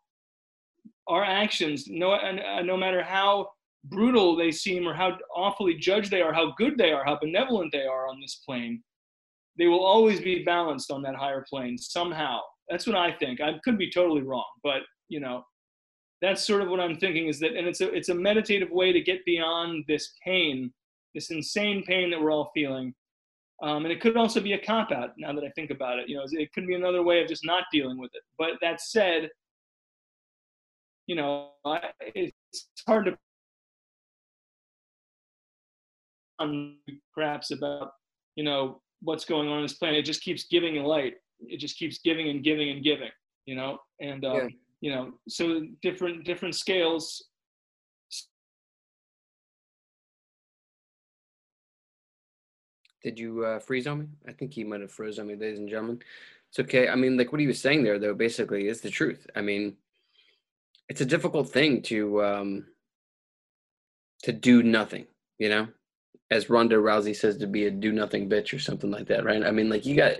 [1.09, 3.49] our actions no uh, no matter how
[3.85, 7.73] brutal they seem or how awfully judged they are how good they are how benevolent
[7.73, 8.83] they are on this plane
[9.57, 12.41] they will always be balanced on that higher plane somehow.
[12.69, 13.41] That's what i think.
[13.41, 15.45] I could be totally wrong but you know
[16.21, 18.93] that's sort of what I'm thinking is that, and it's a it's a meditative way
[18.93, 20.73] to get beyond this pain,
[21.15, 22.95] this insane pain that we're all feeling.
[23.63, 25.11] Um, and it could also be a cop out.
[25.19, 27.45] Now that I think about it, you know, it could be another way of just
[27.45, 28.23] not dealing with it.
[28.39, 29.31] But that said,
[31.09, 32.33] you know, I, it's
[32.87, 33.17] hard to
[37.13, 37.91] perhaps about
[38.37, 40.01] you know what's going on in this planet.
[40.01, 41.15] It just keeps giving light.
[41.41, 43.11] It just keeps giving and giving and giving.
[43.47, 44.49] You know, and um, yeah
[44.81, 47.25] you know so different different scales.
[53.03, 54.07] Did you uh, freeze on me?
[54.27, 56.01] I think he might have froze on me ladies and gentlemen.
[56.51, 56.89] It's okay.
[56.89, 59.27] I mean like what he was saying there though basically is the truth.
[59.35, 59.77] I mean
[60.89, 62.67] it's a difficult thing to um
[64.23, 65.07] to do nothing
[65.39, 65.69] you know?
[66.31, 69.45] As ronda rousey says to be a do nothing bitch or something like that right?
[69.45, 70.15] I mean like you got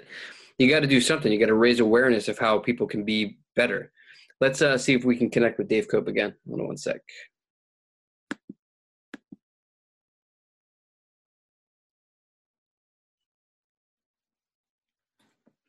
[0.59, 1.33] you got to do something.
[1.33, 3.93] You got to raise awareness of how people can be better
[4.41, 6.35] Let's uh, see if we can connect with Dave Cope again.
[6.47, 7.01] Hold on one sec.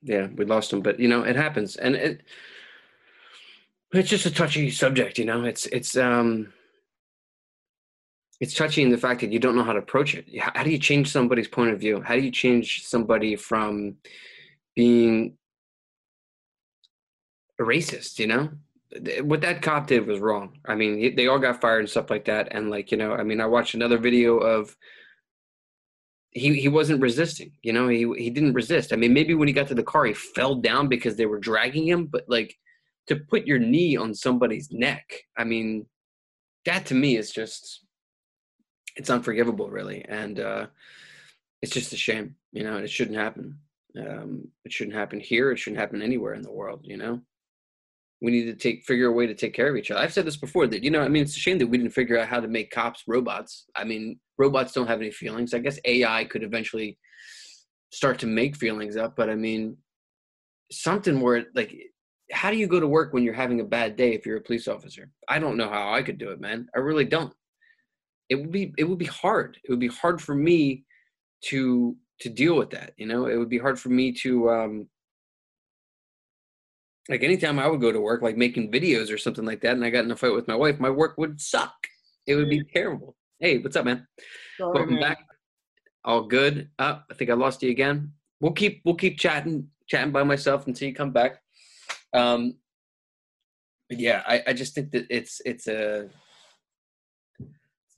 [0.01, 2.21] Yeah, we lost him, but you know it happens, and it
[3.91, 5.17] it's just a touchy subject.
[5.17, 6.53] You know, it's it's um
[8.39, 10.25] it's touchy in the fact that you don't know how to approach it.
[10.39, 12.01] How do you change somebody's point of view?
[12.01, 13.95] How do you change somebody from
[14.75, 15.37] being
[17.63, 18.49] racist, you know?
[19.21, 20.57] What that cop did was wrong.
[20.65, 22.47] I mean, they all got fired and stuff like that.
[22.51, 24.75] And like, you know, I mean, I watched another video of
[26.31, 27.51] he he wasn't resisting.
[27.61, 28.91] You know, he he didn't resist.
[28.91, 31.39] I mean, maybe when he got to the car, he fell down because they were
[31.39, 32.07] dragging him.
[32.07, 32.55] But like,
[33.07, 35.05] to put your knee on somebody's neck,
[35.37, 35.85] I mean,
[36.65, 37.85] that to me is just
[38.95, 40.03] it's unforgivable, really.
[40.05, 40.67] And uh,
[41.61, 42.35] it's just a shame.
[42.51, 43.59] You know, it shouldn't happen.
[43.97, 45.51] Um, it shouldn't happen here.
[45.51, 46.81] It shouldn't happen anywhere in the world.
[46.83, 47.21] You know
[48.21, 50.01] we need to take figure a way to take care of each other.
[50.01, 51.93] I've said this before that you know I mean it's a shame that we didn't
[51.93, 53.65] figure out how to make cops robots.
[53.75, 55.53] I mean robots don't have any feelings.
[55.53, 56.97] I guess AI could eventually
[57.91, 59.77] start to make feelings up, but I mean
[60.71, 61.73] something where like
[62.31, 64.41] how do you go to work when you're having a bad day if you're a
[64.41, 65.09] police officer?
[65.27, 66.67] I don't know how I could do it, man.
[66.75, 67.33] I really don't.
[68.29, 69.57] It would be it would be hard.
[69.63, 70.83] It would be hard for me
[71.45, 73.27] to to deal with that, you know?
[73.27, 74.87] It would be hard for me to um
[77.09, 79.83] like anytime I would go to work, like making videos or something like that, and
[79.83, 81.73] I got in a fight with my wife, my work would suck.
[82.27, 83.15] It would be terrible.
[83.39, 84.07] Hey, what's up, man?
[84.57, 85.01] Sorry, Welcome man.
[85.01, 85.25] back.
[86.05, 86.69] All good.
[86.77, 88.13] Uh, I think I lost you again.
[88.39, 91.41] We'll keep we'll keep chatting chatting by myself until you come back.
[92.13, 92.55] Um,
[93.89, 96.09] yeah, I, I just think that it's it's a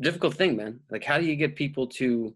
[0.02, 0.80] difficult thing, man.
[0.89, 2.34] Like, how do you get people to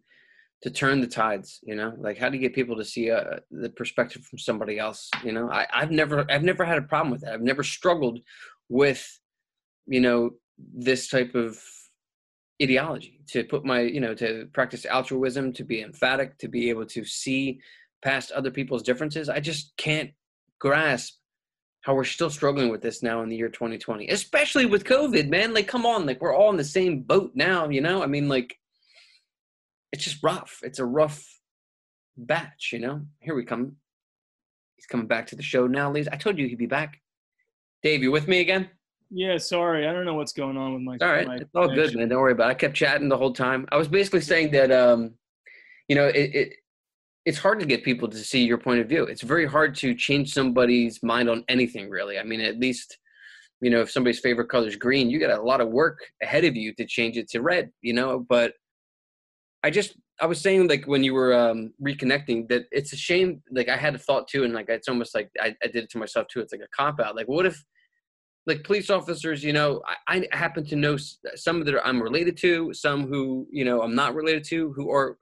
[0.66, 1.94] to turn the tides you know?
[1.96, 5.32] Like how do you get people to see uh, the perspective from somebody else you
[5.32, 5.48] know?
[5.52, 7.34] I, i've never i've never had a problem with that.
[7.34, 8.20] I've never struggled
[8.68, 9.08] with
[9.86, 10.32] you know
[10.74, 11.62] this type of
[12.60, 16.88] ideology to put my you know to practice altruism to be emphatic to be able
[16.88, 17.60] to see
[18.04, 19.30] past other people's differences.
[19.30, 20.10] I just can't
[20.60, 21.14] grasp
[21.82, 25.54] how we're still struggling with this now in the year 2020 especially with covid man.
[25.54, 26.08] Like come on.
[26.08, 28.02] Like we're all in the same boat now you know?
[28.02, 28.58] I mean like
[29.96, 30.60] it's just rough.
[30.62, 31.26] It's a rough
[32.18, 33.02] batch, you know.
[33.22, 33.78] Here we come.
[34.76, 36.10] He's coming back to the show now, ladies.
[36.10, 37.02] I told you he'd be back.
[37.82, 38.70] Dave, you with me again?
[39.10, 39.88] Yeah, sorry.
[39.88, 40.98] I don't know what's going on with my.
[41.02, 42.10] All right, my it's all good, man.
[42.10, 42.52] Don't worry about it.
[42.52, 43.66] I kept chatting the whole time.
[43.72, 45.14] I was basically saying that, um,
[45.88, 46.54] you know, it, it
[47.24, 49.04] it's hard to get people to see your point of view.
[49.04, 52.20] It's very hard to change somebody's mind on anything, really.
[52.20, 52.98] I mean, at least,
[53.62, 56.44] you know, if somebody's favorite color is green, you got a lot of work ahead
[56.44, 58.26] of you to change it to red, you know.
[58.28, 58.56] But
[59.66, 63.42] I just I was saying like when you were um, reconnecting that it's a shame.
[63.52, 65.90] Like I had a thought too, and like it's almost like I, I did it
[65.90, 66.40] to myself too.
[66.40, 67.16] It's like a cop out.
[67.16, 67.64] Like what if
[68.46, 72.74] like police officers, you know, I, I happen to know some that I'm related to,
[72.76, 75.18] some who you know I'm not related to, who are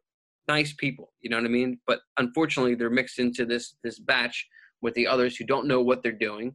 [0.49, 1.13] nice people.
[1.21, 1.79] You know what I mean?
[1.87, 4.45] But unfortunately, they're mixed into this this batch
[4.81, 6.53] with the others who don't know what they're doing.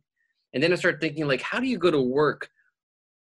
[0.53, 2.51] And then I start thinking like, how do you go to work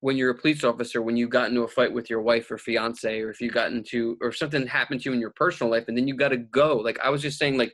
[0.01, 2.57] when you're a police officer when you got into a fight with your wife or
[2.57, 5.85] fiance or if you got into or something happened to you in your personal life
[5.87, 7.73] and then you got to go like i was just saying like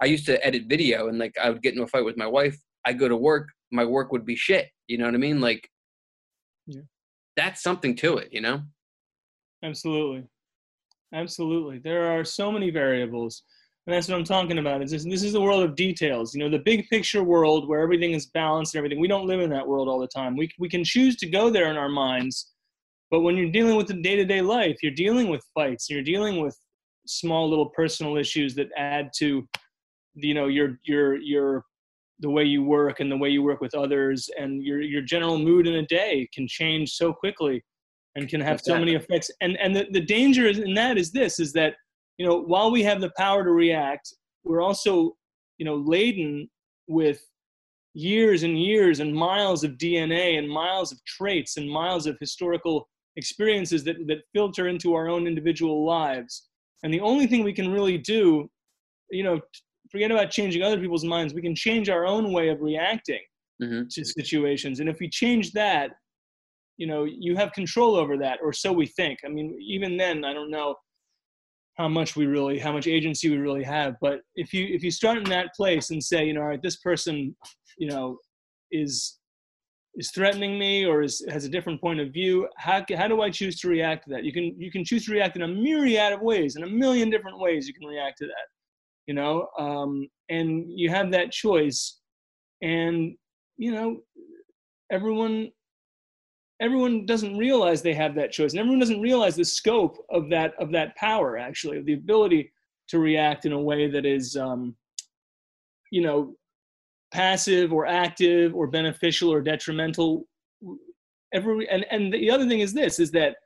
[0.00, 2.26] I used to edit video and like I would get into a fight with my
[2.26, 2.56] wife.
[2.84, 4.68] I go to work, my work would be shit.
[4.86, 5.40] You know what I mean?
[5.40, 5.68] Like,
[6.68, 6.82] Yeah.
[7.34, 8.62] that's something to it, you know?
[9.64, 10.28] Absolutely.
[11.12, 11.78] Absolutely.
[11.80, 13.42] There are so many variables.
[13.88, 14.82] And that's what I'm talking about.
[14.82, 16.34] Is this, this is the world of details.
[16.34, 19.00] You know, the big picture world where everything is balanced and everything.
[19.00, 20.36] We don't live in that world all the time.
[20.36, 22.52] We, we can choose to go there in our minds.
[23.10, 26.02] But when you're dealing with the day to day life, you're dealing with fights, you're
[26.02, 26.54] dealing with
[27.06, 29.48] small little personal issues that add to,
[30.16, 31.64] you know, your, your, your,
[32.20, 35.38] the way you work and the way you work with others and your, your general
[35.38, 37.64] mood in a day can change so quickly
[38.16, 39.30] and can have so many effects.
[39.40, 41.74] And and the, the danger in that is this is that
[42.18, 44.12] you know while we have the power to react,
[44.44, 45.16] we're also
[45.58, 46.48] you know laden
[46.86, 47.20] with
[47.94, 52.88] years and years and miles of DNA and miles of traits and miles of historical
[53.16, 56.48] experiences that that filter into our own individual lives.
[56.82, 58.48] And the only thing we can really do,
[59.10, 59.40] you know,
[59.90, 61.34] forget about changing other people's minds.
[61.34, 63.22] We can change our own way of reacting
[63.60, 64.78] hmm to situations.
[64.80, 65.90] And if we change that,
[66.76, 69.18] you know, you have control over that, or so we think.
[69.24, 70.76] I mean, even then, I don't know
[71.78, 73.94] how much we really, how much agency we really have.
[74.00, 76.62] But if you if you start in that place and say, you know, all right,
[76.62, 77.34] this person,
[77.78, 78.18] you know,
[78.72, 79.18] is
[79.94, 83.30] is threatening me or is has a different point of view, how how do I
[83.30, 84.24] choose to react to that?
[84.24, 87.10] You can you can choose to react in a myriad of ways, in a million
[87.10, 87.68] different ways.
[87.68, 88.46] You can react to that,
[89.06, 92.00] you know, um, and you have that choice,
[92.60, 93.14] and
[93.56, 93.98] you know,
[94.90, 95.52] everyone
[96.60, 100.54] everyone doesn't realize they have that choice and everyone doesn't realize the scope of that
[100.58, 102.52] of that power actually of the ability
[102.88, 104.74] to react in a way that is um,
[105.90, 106.34] you know
[107.12, 110.26] passive or active or beneficial or detrimental.
[111.32, 113.36] Every and and the other thing is this is that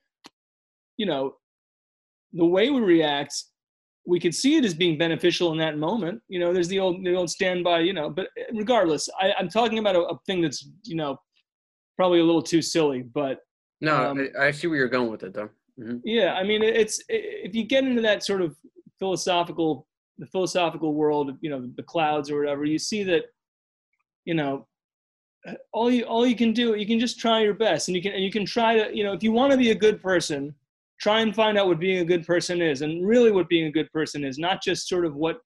[0.97, 1.35] you know
[2.33, 3.35] the way we react
[4.05, 6.21] we could see it as being beneficial in that moment.
[6.29, 9.79] You know there's the old the old standby you know but regardless I, i'm talking
[9.79, 11.19] about a, a thing that's you know
[11.97, 13.39] probably a little too silly but
[13.81, 15.51] No, Um, I, I see where you're going with it though.
[15.79, 18.57] hmm yeah i mean it- it's if you get into that sort of
[18.99, 19.87] philosophical
[20.19, 23.25] the philosophical world you know the clouds or whatever you see that
[24.25, 24.67] you know
[25.73, 28.13] all you all you can do you can just try your best and you can
[28.13, 30.55] and you can try to you know if you want to be a good person
[31.01, 33.71] try and find out what being a good person is and really what being a
[33.73, 35.39] good person is not just sort of what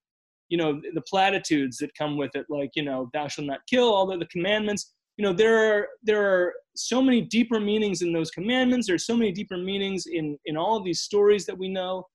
[0.51, 3.89] you know the platitudes that come with it like you know thou shalt not kill
[3.95, 8.13] all the, the commandments you know there are there are so many deeper meanings in
[8.13, 8.87] those commandments.
[8.87, 12.07] There's so many deeper meanings in in all these stories that we know.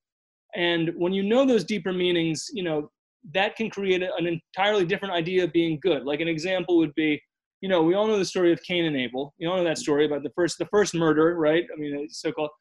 [0.56, 2.92] And when you know those deeper meanings you know
[3.34, 6.04] that can create an entirely different idea of being good.
[6.04, 7.22] Like an example would be
[7.62, 9.34] you know we all know the story of cain and abel.
[9.38, 11.66] You all know that story about the first the first murder right?
[11.74, 12.52] I mean it's so-called.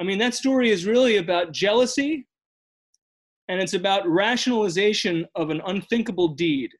[0.00, 2.26] I mean that story is really about jealousy
[3.48, 6.70] and it's about rationalization of an unthinkable deed.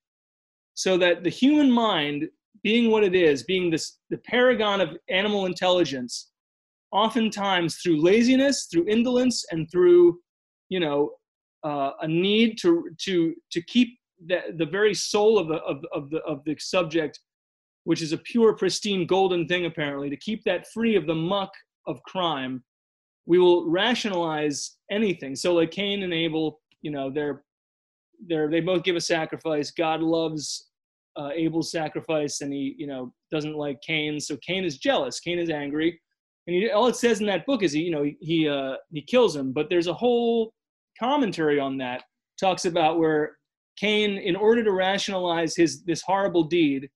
[0.75, 2.29] So that the human mind
[2.62, 6.31] being what it is being this the paragon of animal intelligence
[6.93, 10.19] oftentimes through laziness through indolence and through
[10.69, 11.11] you know
[11.65, 16.11] uh, a need to to to keep the, the very soul of the of, of
[16.11, 17.19] the of the subject
[17.85, 21.51] which is a pure pristine golden thing apparently to keep that free of the muck
[21.87, 22.62] of crime
[23.27, 25.37] we will rationalize anything.
[25.37, 27.45] So like cain and abel you know they're
[28.27, 29.71] they're they both give a sacrifice.
[29.71, 30.71] God loves
[31.16, 35.20] uh, abel's sacrifice and he you know doesn't like cain so cain is jealous.
[35.20, 36.01] Cain is angry.
[36.46, 38.77] And he, all it says in that book is he you know he he, uh,
[38.90, 39.53] he kills him.
[39.53, 40.53] But there's a whole
[40.98, 42.03] commentary on that.
[42.40, 43.37] Talks about where
[43.79, 46.88] cain in order to rationalize his this horrible deed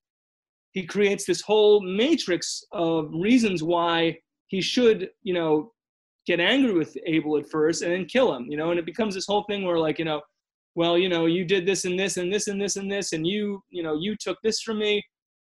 [0.72, 4.14] he creates this whole matrix of reasons why
[4.48, 5.72] he should you know
[6.26, 8.70] get angry with abel at first and then kill him you know?
[8.70, 10.20] And it becomes this whole thing where like you know
[10.76, 13.26] well you know you did this and this and this and this and this and
[13.26, 15.02] you you know you took this from me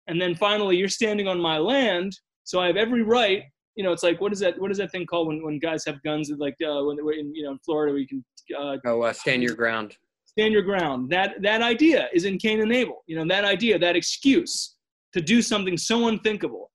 [0.07, 3.43] and then finally you're standing on my land so i have every right
[3.75, 5.83] you know it's like what is that what is that thing called when, when guys
[5.85, 8.23] have guns like uh, when we're in you know in florida we can
[8.57, 9.97] uh, Oh, uh, stand your ground.
[10.25, 13.77] stand your ground that that idea is in cain and abel you know that idea
[13.79, 14.75] that excuse
[15.13, 16.71] to do something so unthinkable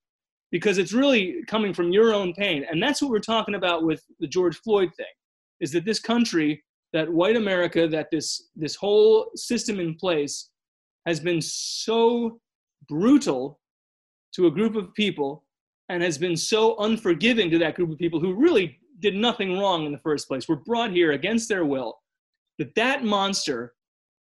[0.50, 4.02] because it's really coming from your own pain and that's what we're talking about with
[4.18, 5.14] the george floyd thing
[5.60, 10.50] is that this country that white america that this this whole system in place
[11.06, 12.40] has been so
[12.88, 13.60] brutal
[14.34, 15.44] to a group of people
[15.88, 19.86] and has been so unforgiving to that group of people who really did nothing wrong
[19.86, 21.98] in the first place were brought here against their will
[22.58, 23.74] that that monster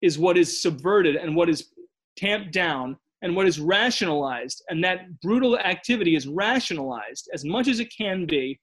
[0.02, 1.72] is what is subverted and what is
[2.16, 4.64] tamped down and what is rationalized.
[4.70, 8.60] And that brutal activity is rationalized as much as it can be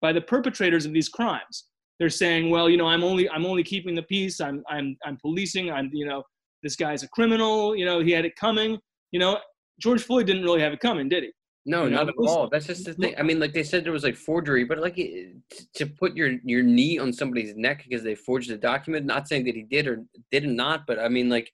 [0.00, 1.64] by the perpetrators of these crimes
[1.98, 4.40] they're saying, well, you know, I'm only I'm only keeping the peace.
[4.40, 5.70] I'm I'm I'm policing.
[5.70, 6.22] I'm you know,
[6.62, 7.76] this guy's a criminal.
[7.76, 8.78] You know, he had it coming.
[9.10, 9.38] You know,
[9.80, 11.32] George Floyd didn't really have it coming, did he?
[11.66, 12.48] No, You know, not at all.
[12.48, 13.14] That's just the thing.
[13.18, 16.62] I mean, like they said, there was like forgery, but like to put your your
[16.62, 19.04] knee on somebody's neck because they forged a document.
[19.04, 21.52] Not saying that he did or did not, but I mean, like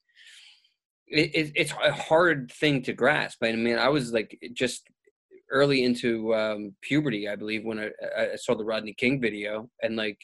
[1.09, 3.43] it, it, it's a hard thing to grasp.
[3.43, 4.89] I mean, I was like just
[5.51, 9.97] early into um, puberty, I believe, when I I saw the Rodney King video, and
[9.97, 10.19] like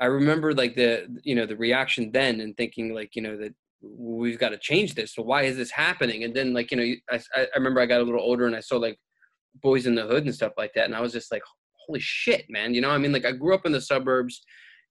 [0.00, 3.54] I remember like the you know the reaction then, and thinking like you know that
[3.82, 5.14] we've got to change this.
[5.14, 6.24] So why is this happening?
[6.24, 8.60] And then like you know I I remember I got a little older and I
[8.60, 8.98] saw like
[9.64, 11.42] Boyz n the Hood and stuff like that, and I was just like,
[11.86, 12.74] holy shit, man.
[12.74, 14.42] You know, I mean, like I grew up in the suburbs.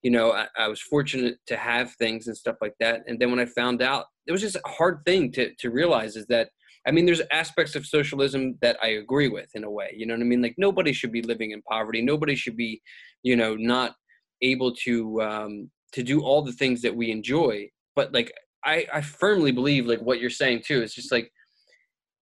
[0.01, 3.01] You know, I, I was fortunate to have things and stuff like that.
[3.07, 6.15] And then when I found out, it was just a hard thing to to realize
[6.15, 6.49] is that
[6.87, 9.93] I mean, there's aspects of socialism that I agree with in a way.
[9.97, 10.41] You know what I mean?
[10.41, 12.01] Like nobody should be living in poverty.
[12.01, 12.81] Nobody should be,
[13.23, 13.95] you know, not
[14.41, 17.69] able to um, to do all the things that we enjoy.
[17.95, 20.81] But like, I I firmly believe like what you're saying too.
[20.81, 21.31] It's just like,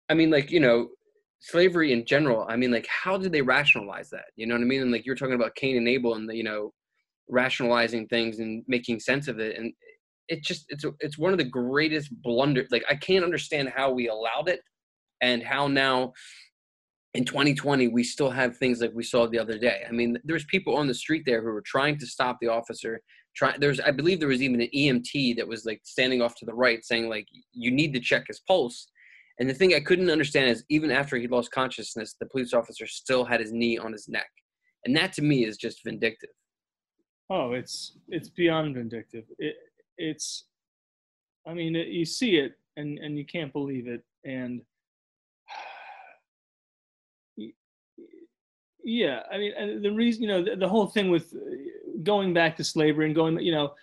[0.10, 0.90] I mean, like you know,
[1.40, 2.46] slavery in general.
[2.50, 4.26] I mean, like how did they rationalize that?
[4.36, 4.82] You know what I mean?
[4.82, 6.74] And like you're talking about Cain and Abel and the, you know,
[7.30, 9.74] rationalizing things and making sense of it and
[10.28, 14.08] it just it's it's one of the greatest blunder like i can't understand how we
[14.08, 14.62] allowed it
[15.22, 16.12] and how now
[17.14, 20.46] in 2020 we still have things like we saw the other day i mean there's
[20.46, 23.02] people on the street there who were trying to stop the officer
[23.36, 26.46] try there's i believe there was even an emt that was like standing off to
[26.46, 28.88] the right saying like you need to check his pulse
[29.40, 32.88] and the thing i couldn't understand is even after he lost consciousness the police officer
[32.88, 34.30] still had his knee on his neck
[34.86, 36.30] and that to me is just vindictive
[37.30, 39.24] Oh, it's it's beyond vindictive.
[39.40, 39.56] It
[39.98, 40.46] it's,
[41.48, 44.04] I mean, it, you see it and and you can't believe it.
[44.26, 44.62] And
[48.84, 52.34] yeah, I mean, and the reason you know the, the whole thing with uh, going
[52.34, 53.74] back to slavery and going, you know,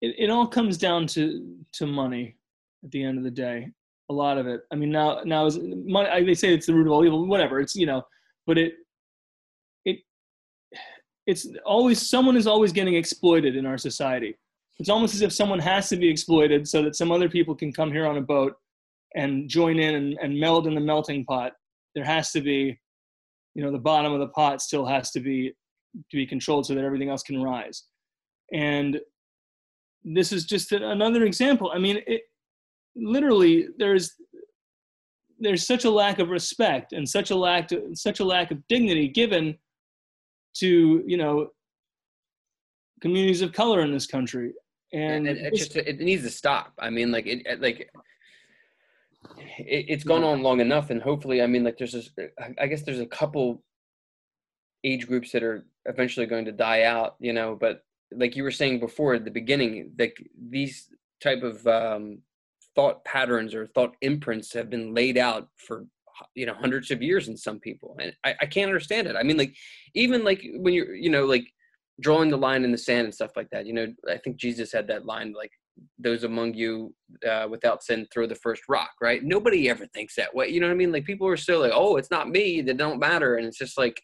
[0.00, 2.36] it, it all comes down to to money
[2.84, 3.70] at the end of the day.
[4.08, 4.62] A lot of it.
[4.72, 6.24] I mean, now now is money.
[6.24, 7.26] They say it's the root of all evil.
[7.26, 7.60] Whatever.
[7.60, 8.02] It's you know,
[8.46, 8.74] but it
[9.84, 9.98] it
[11.26, 14.36] it's always someone is always getting exploited in our society.
[14.78, 17.72] It's almost as if someone has to be exploited so that some other people can
[17.72, 18.54] come here on a boat
[19.14, 21.52] and join in and, and meld in the melting pot.
[21.94, 22.78] There has to be,
[23.56, 25.50] you know, the bottom of the pot still has to be
[26.10, 27.84] to be controlled so that everything else can rise.
[28.52, 29.00] And
[30.04, 31.72] this is just another example.
[31.74, 32.20] I mean, it
[32.94, 34.12] literally there's
[35.38, 38.58] there's such a lack of respect and such a lack to, such a lack of
[38.68, 39.56] dignity given
[40.56, 41.48] to you know
[43.00, 44.52] communities of color in this country
[44.92, 47.90] and, and, it just it needs to stop i mean like it- like
[49.58, 52.66] it, it's gone on long enough and hopefully i mean like there's this I- i
[52.66, 53.62] guess there's a couple
[54.84, 58.50] age groups that are eventually going to die out you know but like you were
[58.50, 60.16] saying before at the beginning like
[60.48, 60.88] these
[61.20, 62.18] type of um
[62.74, 65.86] thought patterns or thought imprints have been laid out for
[66.34, 69.16] you know hundreds of years in some people and I, I can't understand it.
[69.16, 69.54] I mean like
[69.94, 71.46] even like when you're you know like
[72.00, 74.70] drawing the line in the sand and stuff like that you know i think jesus
[74.72, 75.50] had that line like
[75.98, 79.22] those among you uh, without sin throw the first rock right?
[79.22, 80.92] Nobody ever thinks that way you know what i mean?
[80.92, 83.78] Like people are still like oh it's not me that don't matter and it's just
[83.78, 84.00] like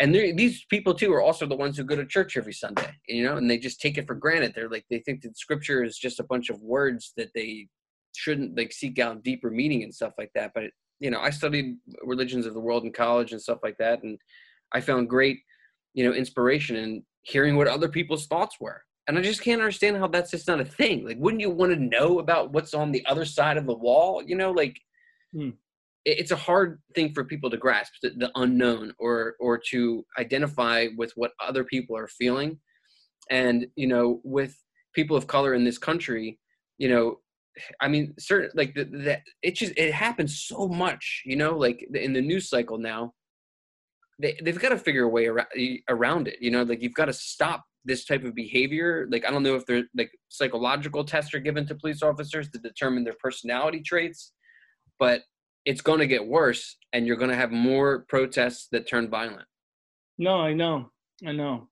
[0.00, 3.22] and these people too are also the ones who go to church every sunday you
[3.22, 4.52] know and they just take it for granted.
[4.54, 7.68] They're like they think that scripture is just a bunch of words that they
[8.16, 10.64] shouldn't like seek out deeper meaning and stuff like that but
[10.98, 14.18] you know i studied religions of the world in college and stuff like that and
[14.72, 15.38] i found great
[15.94, 19.96] you know inspiration in hearing what other people's thoughts were and i just can't understand
[19.96, 21.04] how that's just not a thing.
[21.04, 24.22] Like wouldn't you want to know about what's on the other side of the wall
[24.26, 24.50] you know?
[24.52, 24.76] Like
[25.32, 25.50] Hmm.
[26.04, 30.04] it- it's a hard thing for people to grasp the, the unknown or or to
[30.18, 32.58] identify with what other people are feeling.
[33.30, 34.56] And you know with
[34.94, 36.38] people of color in this country
[36.78, 37.04] you know
[37.80, 41.52] i mean certain like that it just it happens so much you know?
[41.66, 43.12] Like in the news cycle now
[44.22, 45.48] they, they've got to figure a way around,
[45.88, 46.62] around it you know?
[46.62, 49.84] Like you've got to stop this type of behavior like i don't know if there
[49.96, 54.32] like psychological tests are given to police officers to determine their personality traits
[54.98, 55.22] but
[55.64, 59.46] it's going to get worse and you're going to have more protests that turn violent.
[60.18, 60.90] No i know.
[61.26, 61.68] I know.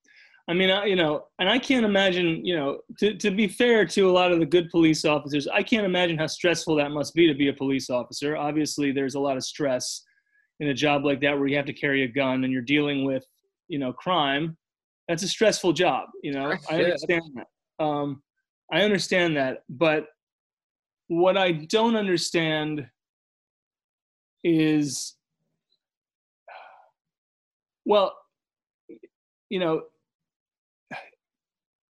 [0.49, 3.85] I mean I, you know and i can't imagine you know to, to be fair
[3.87, 7.15] to a lot of the good police officers i can't imagine how stressful that must
[7.15, 8.37] be to be a police officer.
[8.37, 10.03] Obviously there's a lot of stress
[10.61, 13.05] in a job like that where you have to carry a gun and you're dealing
[13.05, 13.25] with
[13.69, 14.57] you know crime
[15.09, 18.23] that's a stressful job you know i understand that um,
[18.73, 20.07] i understand that but
[21.09, 22.87] what i don't understand
[24.45, 25.15] is
[27.85, 28.15] well
[29.49, 29.83] you know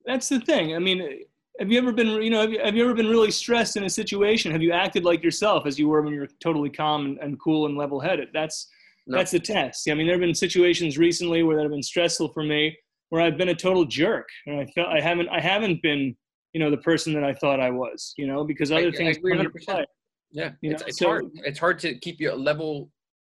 [0.08, 0.74] that's the thing.
[0.74, 1.20] I mean,
[1.60, 3.84] have you ever been, you know, have you, have you ever been really stressed in
[3.84, 4.50] a situation?
[4.52, 7.38] Have you acted like yourself as you were when you were totally calm and, and
[7.38, 8.30] cool and level headed?
[8.32, 8.68] That's,
[9.06, 9.18] no.
[9.18, 9.88] that's the test.
[9.90, 12.74] I mean, there have been situations recently where that have been stressful for me,
[13.10, 16.16] where I've been a total jerk, and I felt I haven't, I haven't been,
[16.52, 19.18] you know, the person that I thought I was, you know, because other I, things
[19.18, 19.86] I come into play.
[20.30, 21.24] Yeah, you it's, it's so, hard.
[21.34, 22.90] It's hard to keep your level,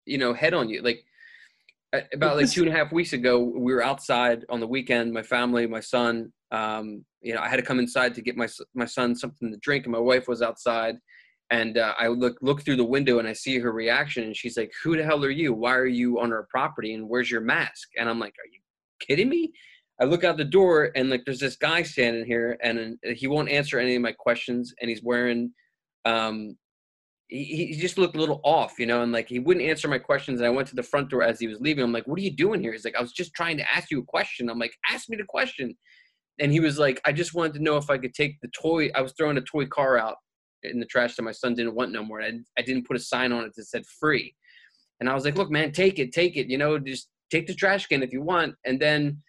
[0.07, 0.83] you know, head on you.
[0.83, 1.05] Like
[2.13, 5.13] about like two and a half weeks ago, we were outside on the weekend.
[5.13, 6.33] My family, my son.
[6.51, 9.59] Um, you know, I had to come inside to get my my son something to
[9.59, 10.97] drink, and my wife was outside.
[11.51, 14.57] And uh, I look look through the window and I see her reaction, and she's
[14.57, 15.53] like, "Who the hell are you?
[15.53, 16.95] Why are you on our property?
[16.95, 18.61] And where's your mask?" And I'm like, "Are you
[19.07, 19.53] kidding me?"
[20.01, 23.49] I look out the door and like there's this guy standing here, and he won't
[23.49, 25.53] answer any of my questions, and he's wearing
[26.05, 26.57] um,
[27.29, 29.99] he, he just looked a little off, you know, and like he wouldn't answer my
[29.99, 30.41] questions.
[30.41, 31.85] And I went to the front door as he was leaving.
[31.85, 33.91] I'm like, "What are you doing here?" He's like, "I was just trying to ask
[33.91, 35.77] you a question." I'm like, "Ask me the question."
[36.39, 38.91] And he was like, "I just wanted to know if I could take the toy.
[38.95, 40.17] I was throwing a toy car out
[40.63, 42.23] in the trash that my son didn't want no more.
[42.23, 44.35] I, I didn't put a sign on it that said free."
[45.01, 46.49] And I was like, "Look, man, take it, take it.
[46.49, 49.23] You know, just take the trash can if you want." And then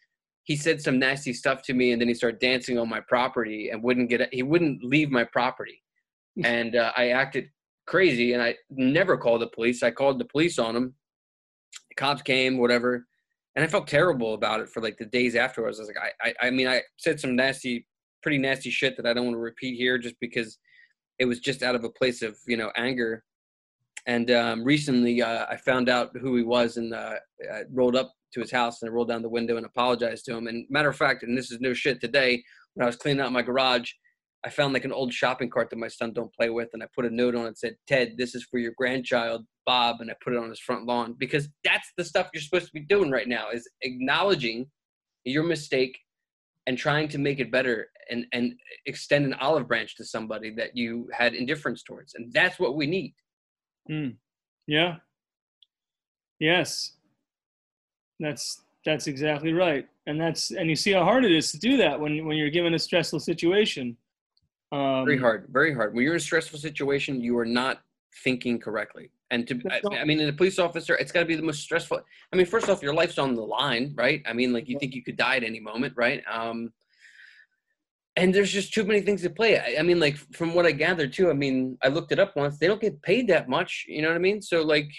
[0.43, 3.69] he said some nasty stuff to me, and then he started dancing on my property
[3.69, 4.33] and wouldn't get.
[4.33, 5.81] He wouldn't leave my property
[6.43, 7.49] and uh, I acted
[7.85, 8.33] crazy.
[8.33, 9.83] And I never called the police.
[9.83, 10.93] I called the police on him.
[11.89, 13.05] The cops came, whatever.
[13.55, 15.79] And I felt terrible about it for like the days afterwards.
[15.79, 17.87] I was like, I, I, I mean, I said some nasty,
[18.21, 20.57] pretty nasty shit that I don't want to repeat here just because
[21.19, 23.23] it was just out of a place of, you know, anger.
[24.07, 27.15] And um, recently uh, I found out who he was and uh,
[27.51, 30.35] I rolled up to his house and I rolled down the window and apologized to
[30.35, 30.47] him.
[30.47, 32.43] And matter of fact, and this is no shit today,
[32.75, 33.91] when I was cleaning out my garage,
[34.45, 36.87] I found like an old shopping cart that my son don't play with, and I
[36.93, 40.15] put a note on it said, "Ted, this is for your grandchild, Bob," and I
[40.23, 43.09] put it on his front lawn because that's the stuff you're supposed to be doing
[43.09, 44.69] right now is acknowledging
[45.23, 45.97] your mistake
[46.67, 48.53] and trying to make it better and and
[48.85, 52.85] extend an olive branch to somebody that you had indifference towards, and that's what we
[52.85, 53.15] need.
[53.89, 54.15] Mm.
[54.67, 54.97] Yeah.
[56.39, 56.93] Yes.
[58.19, 61.75] That's that's exactly right, and that's and you see how hard it is to do
[61.77, 63.97] that when when you're given a stressful situation
[64.71, 65.93] um, very hard, very hard.
[65.93, 67.81] When you're in a stressful situation, you are not
[68.23, 69.09] thinking correctly.
[69.31, 71.61] And to, I, I, mean, in a police officer, it's got to be the most
[71.61, 72.01] stressful.
[72.31, 74.21] I mean, first off, your life's on the line, right?
[74.25, 76.23] I mean, like you think you could die at any moment, right?
[76.29, 76.71] Um,
[78.15, 79.59] and there's just too many things to play.
[79.59, 81.29] I, I mean, like from what I gathered too.
[81.29, 82.57] I mean, I looked it up once.
[82.57, 83.85] They don't get paid that much.
[83.87, 84.41] You know what I mean?
[84.41, 84.89] So like,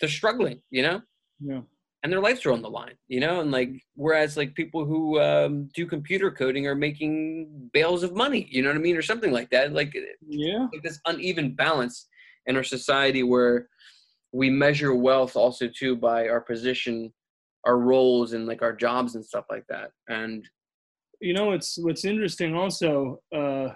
[0.00, 0.60] they're struggling.
[0.70, 1.00] You know?
[1.40, 1.60] Yeah
[2.02, 5.20] and their lives are on the line, you know, and like whereas like people who
[5.20, 9.02] um, do computer coding are making bales of money, you know what I mean, or
[9.02, 9.72] something like that.
[9.72, 9.96] Like
[10.26, 12.08] yeah, like this uneven balance
[12.46, 13.68] in our society where
[14.32, 17.12] we measure wealth also too by our position,
[17.64, 19.90] our roles, and like our jobs and stuff like that.
[20.08, 20.48] And
[21.22, 23.68] you know, it's what's interesting also uh,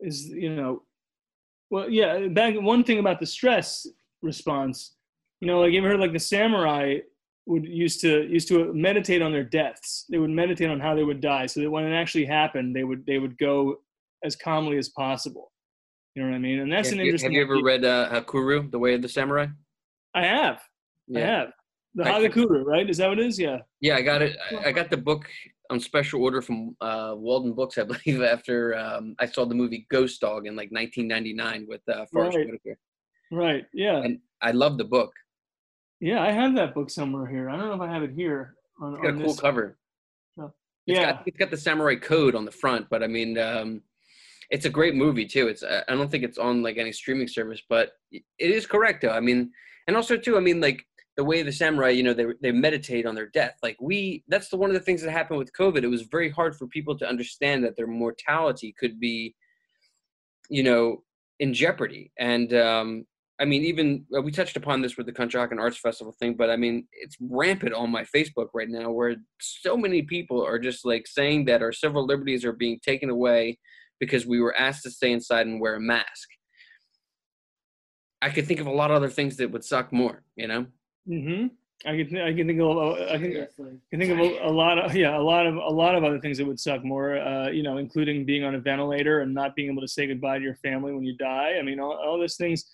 [0.00, 0.82] is you know,
[1.70, 3.86] well, yeah, back one thing about the stress
[4.22, 4.96] response
[5.40, 6.96] you know, like you ever heard like the samurai
[7.46, 10.04] would used to used to meditate on their deaths.
[10.10, 12.84] They would meditate on how they would die, so that when it actually happened, they
[12.84, 13.76] would they would go
[14.24, 15.52] as calmly as possible.
[16.14, 16.60] You know what I mean?
[16.60, 17.32] And that's yeah, an interesting.
[17.32, 19.46] Have you ever read uh, Hagakure, The Way of the Samurai?
[20.14, 20.60] I have.
[21.06, 21.18] Yeah.
[21.18, 21.48] I have.
[21.94, 22.88] The Hagakure, right?
[22.88, 23.38] Is that what it is?
[23.38, 23.58] Yeah.
[23.80, 24.36] Yeah, I got it.
[24.64, 25.26] I got the book
[25.70, 30.20] on special order from uh, Waldenbooks, I believe, after um, I saw the movie Ghost
[30.20, 32.46] Dog in like 1999 with uh, Forest right.
[32.46, 32.78] Whitaker.
[33.30, 33.66] Right.
[33.72, 33.98] Yeah.
[33.98, 35.12] And I love the book.
[36.00, 37.50] Yeah, I have that book somewhere here.
[37.50, 38.54] I don't know if I have it here.
[38.80, 39.40] On, it's got a cool this.
[39.40, 39.78] cover.
[40.36, 40.52] So,
[40.86, 43.82] yeah, it's got, it's got, the samurai code on the front, but I mean, um,
[44.50, 45.48] it's a great movie too.
[45.48, 49.10] It's I don't think it's on like any streaming service, but it is correct though.
[49.10, 49.50] I mean,
[49.86, 50.86] and also too, I mean, like
[51.18, 53.56] the way the samurai, you know, they they meditate on their death.
[53.60, 55.82] Like we, that's the one of the things that happened with COVID.
[55.82, 59.34] It was very hard for people to understand that their mortality could be,
[60.48, 61.02] you know,
[61.40, 62.12] in jeopardy.
[62.20, 63.04] And um,
[63.40, 66.50] I mean, even uh, we touched upon this with the Conshohocken Arts Festival thing, but
[66.50, 70.86] I mean, it's rampant on my Facebook right now where so many people are just
[70.86, 73.58] like saying that our civil liberties are being taken away
[73.98, 76.28] because we were asked to stay inside and wear a mask.
[78.22, 80.66] I could think of a lot of other things that would suck more, you know?
[81.08, 81.46] Mm-hmm.
[81.86, 84.78] I can I can think of I can, I can think of a, a, lot
[84.78, 87.18] of yeah a lot of a lot of other things that would suck more.
[87.18, 90.38] Uh, you know, including being on a ventilator and not being able to say goodbye
[90.38, 91.54] to your family when you die.
[91.58, 92.64] I mean, all, all those things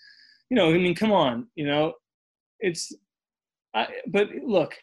[0.49, 1.93] you know, I mean, come on, you know,
[2.59, 2.93] it's,
[3.73, 4.75] I, but look,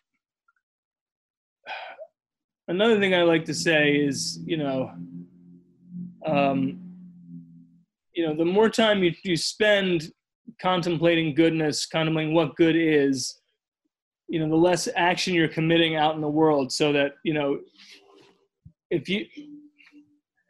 [2.68, 4.92] another thing I like to say is, you know,
[6.26, 6.78] um,
[8.14, 10.12] you know, the more time you, you spend
[10.60, 13.40] contemplating goodness, contemplating what good is,
[14.32, 17.58] you know the less action you're committing out in the world so that you know
[18.90, 19.26] if you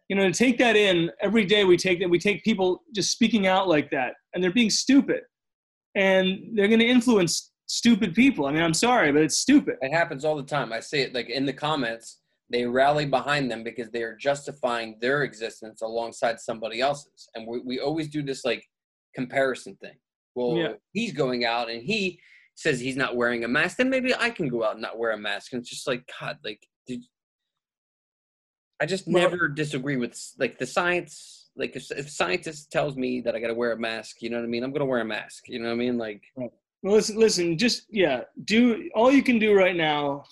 [0.09, 3.11] you know to take that in every day we take that we take people just
[3.11, 5.23] speaking out like that and they're being stupid
[5.97, 6.25] and
[6.55, 10.25] they're going to influence stupid people i mean i'm sorry but it's stupid It happens
[10.25, 10.73] all the time.
[10.73, 12.19] I see it like in the comments.
[12.51, 17.61] They rally behind them because they are justifying their existence alongside somebody else's, and we,
[17.61, 18.63] we always do this like
[19.15, 19.97] comparison thing.
[20.35, 20.73] Well, Yeah.
[20.93, 22.21] he's going out and he
[22.55, 25.13] says he's not wearing a mask, then maybe I can go out and not wear
[25.13, 25.53] a mask.
[25.53, 27.03] And it's just like God, like did,
[28.81, 31.51] I just Well- never disagree with like the science.
[31.57, 34.39] Like if, if scientist tells me that I got to wear a mask, you know
[34.39, 34.65] what I mean?
[34.65, 35.49] I'm gonna wear a mask.
[35.49, 35.99] You know what I mean?
[35.99, 40.25] Like well listen listen just yeah do all you can do right now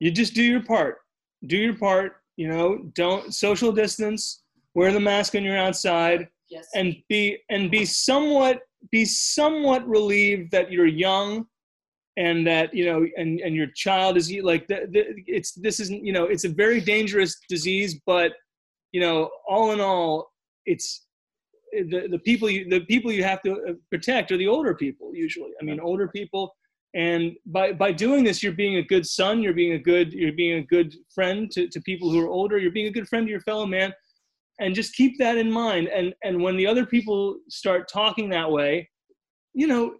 [0.00, 0.98] you just do your part
[1.46, 4.42] do your part you know don't social distance
[4.74, 6.66] wear the mask when you're outside Yes.
[6.74, 11.46] and be and be somewhat be somewhat relieved that you're young
[12.16, 16.04] and that you know and and your child is like the, the, it's this isn't
[16.04, 18.32] you know it's a very dangerous disease but
[18.92, 20.32] you know all in all
[20.66, 21.06] it's
[21.72, 25.14] the, the people you the people you have to uh, protect are the older people
[25.14, 25.50] usually.
[25.60, 26.54] I mean older people.
[26.94, 30.32] And by by doing this you're being a good son you're being a good you're
[30.32, 32.58] being a good friend to, to people who are older.
[32.58, 33.92] You're being a good friend to your fellow man
[34.60, 35.88] and just keep that in mind.
[35.88, 38.88] And and when the other people start talking that way
[39.58, 39.94] you know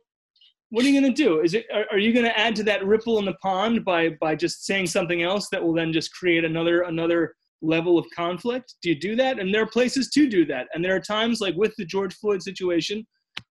[0.70, 1.40] what are you going to do?
[1.40, 4.10] Is it are, are you going to add to that ripple in the pond by
[4.20, 8.74] by just saying something else that will then just create another another level of conflict?
[8.82, 9.40] Do you do that?
[9.40, 10.68] And there are places to do that.
[10.72, 13.06] And there are times like with the george floyd situation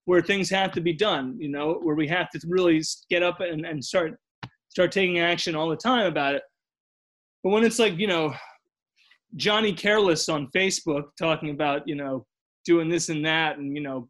[0.05, 3.39] where things have to be done you know where we have to really get up
[3.39, 4.17] and, and start
[4.69, 6.43] start taking action all the time about it.
[7.43, 8.33] But when it's like you know
[9.35, 12.25] Johnny Careless on Facebook talking about, you know,
[12.65, 14.09] doing this and that and, you know,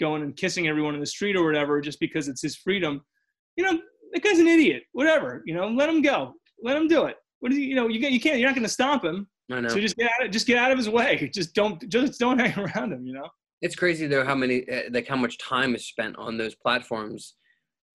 [0.00, 3.00] going and kissing everyone in the street or whatever just because it's his freedom.
[3.56, 3.78] You know,
[4.12, 4.82] that guy's an idiot.
[4.92, 5.42] Whatever.
[5.46, 6.34] You know, let him go.
[6.62, 7.16] Let him do it.
[7.40, 9.26] What do you, you know, you you can't, you're not going to stop him.
[9.50, 9.68] I know.
[9.68, 11.30] So just get out of, just get out of his way.
[11.34, 13.28] Just don't, just don't hang around him, you know?
[13.60, 17.36] It's crazy though how many uh, like how much time is spent on those platforms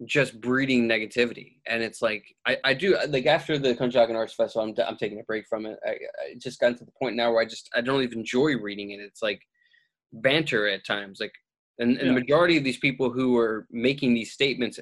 [0.06, 1.56] just breeding negativity.
[1.68, 5.20] And it's like I, I do like after the Conshohocken Arts Festival I'm, I'm taking
[5.20, 5.78] a break from it.
[5.86, 8.58] I, I just gotten to the point now where I just I don't even enjoy
[8.58, 9.00] reading it.
[9.00, 9.42] It's like
[10.14, 11.20] banter at times.
[11.20, 11.34] Like
[11.80, 12.08] and, and Yeah.
[12.14, 14.80] the majority of these people who are making these statements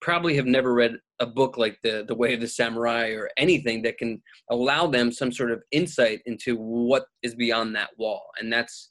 [0.00, 3.82] probably have never read a book like the the way of the samurai or anything
[3.82, 8.24] that can allow them some sort of insight into what is beyond that wall.
[8.38, 8.90] And that's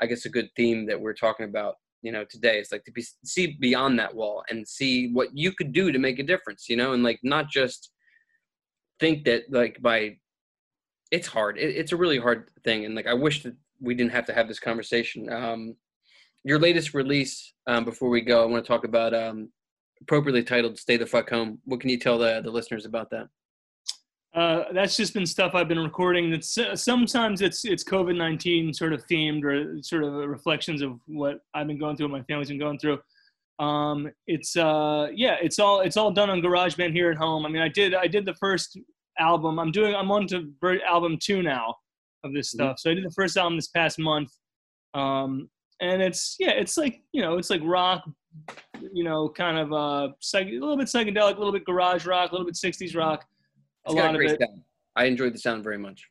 [0.00, 2.58] i guess a good theme that we're talking about you know today.
[2.58, 5.98] It's like to be, see beyond that wall and see what you could do to
[5.98, 7.90] make a difference you know and like not just
[9.00, 10.16] think that like by
[11.10, 11.56] it's hard.
[11.58, 14.34] It, it's a really hard thing and like i wish that we didn't have to
[14.34, 15.32] have this conversation.
[15.32, 15.74] Um
[16.44, 19.50] your latest release um before we go i want to talk about um
[20.00, 21.58] appropriately titled stay the fuck home.
[21.64, 23.28] What can you tell the the listeners about that
[24.34, 26.30] Uh, that's just been stuff I've been recording.
[26.30, 31.00] That's uh, sometimes it's it's COVID nineteen sort of themed or sort of reflections of
[31.06, 32.98] what I've been going through, what my family's been going through.
[33.58, 37.46] Um, it's uh, yeah, it's all it's all done on GarageBand here at home.
[37.46, 38.78] I mean, I did I did the first
[39.18, 39.58] album.
[39.58, 40.52] I'm doing I'm on to
[40.86, 41.74] album two now
[42.22, 42.78] of this stuff.
[42.78, 44.30] So I did the first album this past month,
[44.94, 45.48] um,
[45.80, 48.08] and it's yeah, it's like you know, it's like rock,
[48.92, 52.30] you know, kind of uh, psych- a little bit psychedelic, a little bit garage rock,
[52.30, 53.24] a little bit '60s rock.
[53.88, 54.38] A lot of it.
[54.40, 54.62] sound.
[54.96, 56.08] i enjoyed the sound very much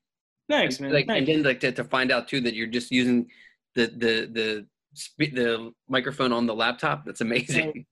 [0.49, 0.93] Thanks, man.
[0.93, 1.19] like Thanks.
[1.19, 3.27] and then like to, to find out too that you're just using
[3.75, 7.85] the the the spe- the microphone on the laptop that's amazing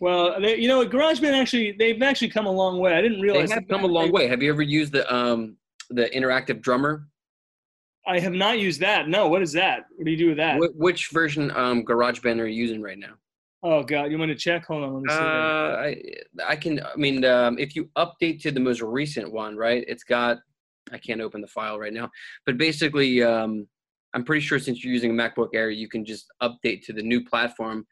[0.00, 2.94] well, they, you know, GarageBand actually they've actually come a long way.
[2.94, 5.56] I didn't realize they have come a long way have you ever used the um
[5.90, 7.06] the interactive drummer
[8.06, 9.08] I have not used that.
[9.08, 9.84] No, what is that?
[9.94, 10.56] What do you do with that?
[10.56, 13.12] Wh- which version um garageband are you using right now
[13.62, 14.66] Oh God, you want to check?
[14.66, 16.02] Hold on, uh i
[16.46, 20.04] i can i mean um if you update to the most recent one right it's
[20.04, 20.38] got
[20.92, 22.08] i can't open the file right now
[22.46, 23.66] but basically um
[24.14, 27.02] i'm pretty sure since you're using a macbook air you can just update to the
[27.02, 27.86] new platform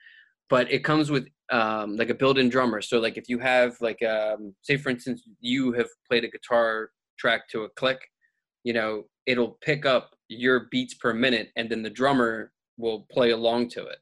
[0.48, 2.80] but it comes with um, like a built-in drummer.
[2.82, 6.90] So like if you have like um, say for instance you have played a guitar
[7.18, 7.98] track to a click,
[8.64, 13.30] you know it'll pick up your beats per minute, and then the drummer will play
[13.30, 13.98] along to it.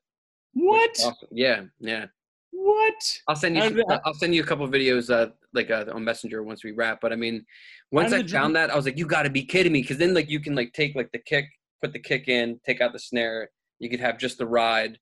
[0.57, 0.91] What?
[1.05, 1.29] Awesome.
[1.31, 2.07] Yeah, yeah.
[2.51, 3.21] What?
[3.29, 3.63] I'll send you.
[3.63, 6.65] How Some, did I'll send you a couple videos uh, like uh, on Messenger once
[6.65, 6.99] we wrap.
[7.03, 7.45] But I mean,
[7.93, 9.83] once I found that, I was like, you got to be kidding me!
[9.83, 11.51] Because then like you can like take like the kick,
[11.83, 13.51] put the kick in, take out the snare.
[13.81, 14.99] You could have just the ride,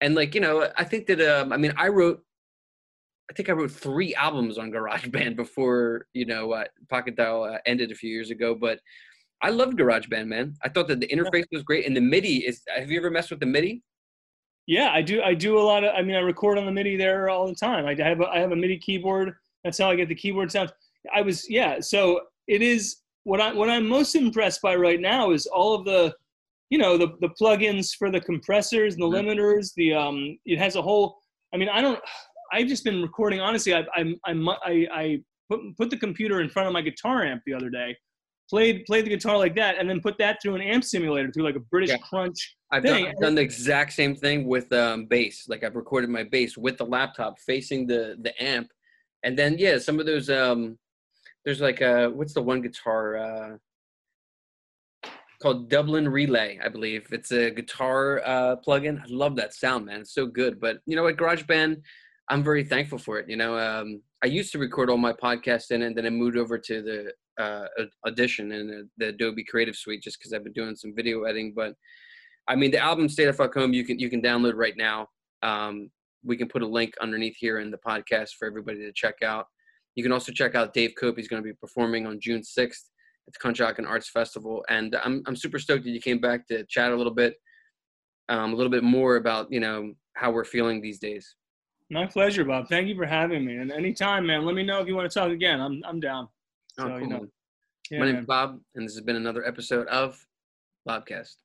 [0.00, 2.22] and like you know, I think that um, I mean, I wrote.
[3.28, 7.58] I think I wrote three albums on GarageBand before you know uh, Pocket Dial uh,
[7.66, 8.54] ended a few years ago.
[8.54, 8.78] But
[9.42, 10.54] I loved GarageBand, man.
[10.62, 12.62] I thought that the interface was great, and the MIDI is.
[12.76, 13.82] Have you ever messed with the MIDI?
[14.66, 15.22] Yeah, I do.
[15.22, 15.94] I do a lot of.
[15.94, 17.86] I mean, I record on the MIDI there all the time.
[17.86, 20.72] I have a, I have a MIDI keyboard That's how I get the keyboard sounds.
[21.14, 21.80] I was yeah.
[21.80, 25.84] So it is what I what I'm most impressed by right now is all of
[25.84, 26.14] the,
[26.70, 29.74] you know, the the plugins for the compressors, and the limiters.
[29.74, 31.18] The um, it has a whole.
[31.52, 32.00] I mean, I don't.
[32.52, 33.40] I've just been recording.
[33.40, 34.32] Honestly, I I I
[34.64, 35.18] I, I
[35.50, 37.96] put put the computer in front of my guitar amp the other day,
[38.54, 41.42] played played the guitar like that, and then put that through an amp simulator through
[41.42, 41.98] like a British Yeah.
[42.08, 42.56] Crunch.
[42.70, 43.04] I've done.
[43.06, 45.48] I've done the exact same thing with um, bass.
[45.48, 48.68] Like I've recorded my bass with the laptop facing the the amp,
[49.24, 50.78] and then yeah, some of those um,
[51.44, 53.50] there's like uh, what's the one guitar uh,
[55.42, 57.08] called Dublin Relay, I believe.
[57.10, 59.00] It's a guitar uh, plugin.
[59.00, 60.02] I love that sound, man.
[60.02, 60.60] It's so good.
[60.60, 61.82] But you know what, GarageBand,
[62.28, 63.28] I'm very thankful for it.
[63.28, 66.10] You know, um, I used to record all my podcasts in it, and then I
[66.10, 67.66] moved over to the uh,
[68.06, 71.52] Audition and the, Adobe Creative Suite just because I've been doing some video editing.
[71.54, 71.74] But
[72.48, 75.08] I mean, the album Stay the Fuck Home you can you can download right now.
[75.42, 75.90] Um,
[76.24, 79.46] we can put a link underneath here in the podcast for everybody to check out.
[79.94, 81.16] You can also check out Dave Cope.
[81.16, 82.88] He's going to be performing on June 6th
[83.26, 86.64] at the Conshohocken Arts Festival, and I'm I'm super stoked that you came back to
[86.64, 87.34] chat a little bit,
[88.28, 91.34] um, a little bit more about you know how we're feeling these days.
[91.90, 92.68] My pleasure, Bob.
[92.68, 93.56] Thank you for having me.
[93.56, 95.60] And anytime, man, let me know if you want to talk again.
[95.60, 96.28] I'm I'm down.
[96.78, 97.26] Oh, So, you know.
[97.90, 98.14] Yeah, My man.
[98.14, 100.24] name's Bob, and this has been another episode of
[100.88, 101.36] Bobcast.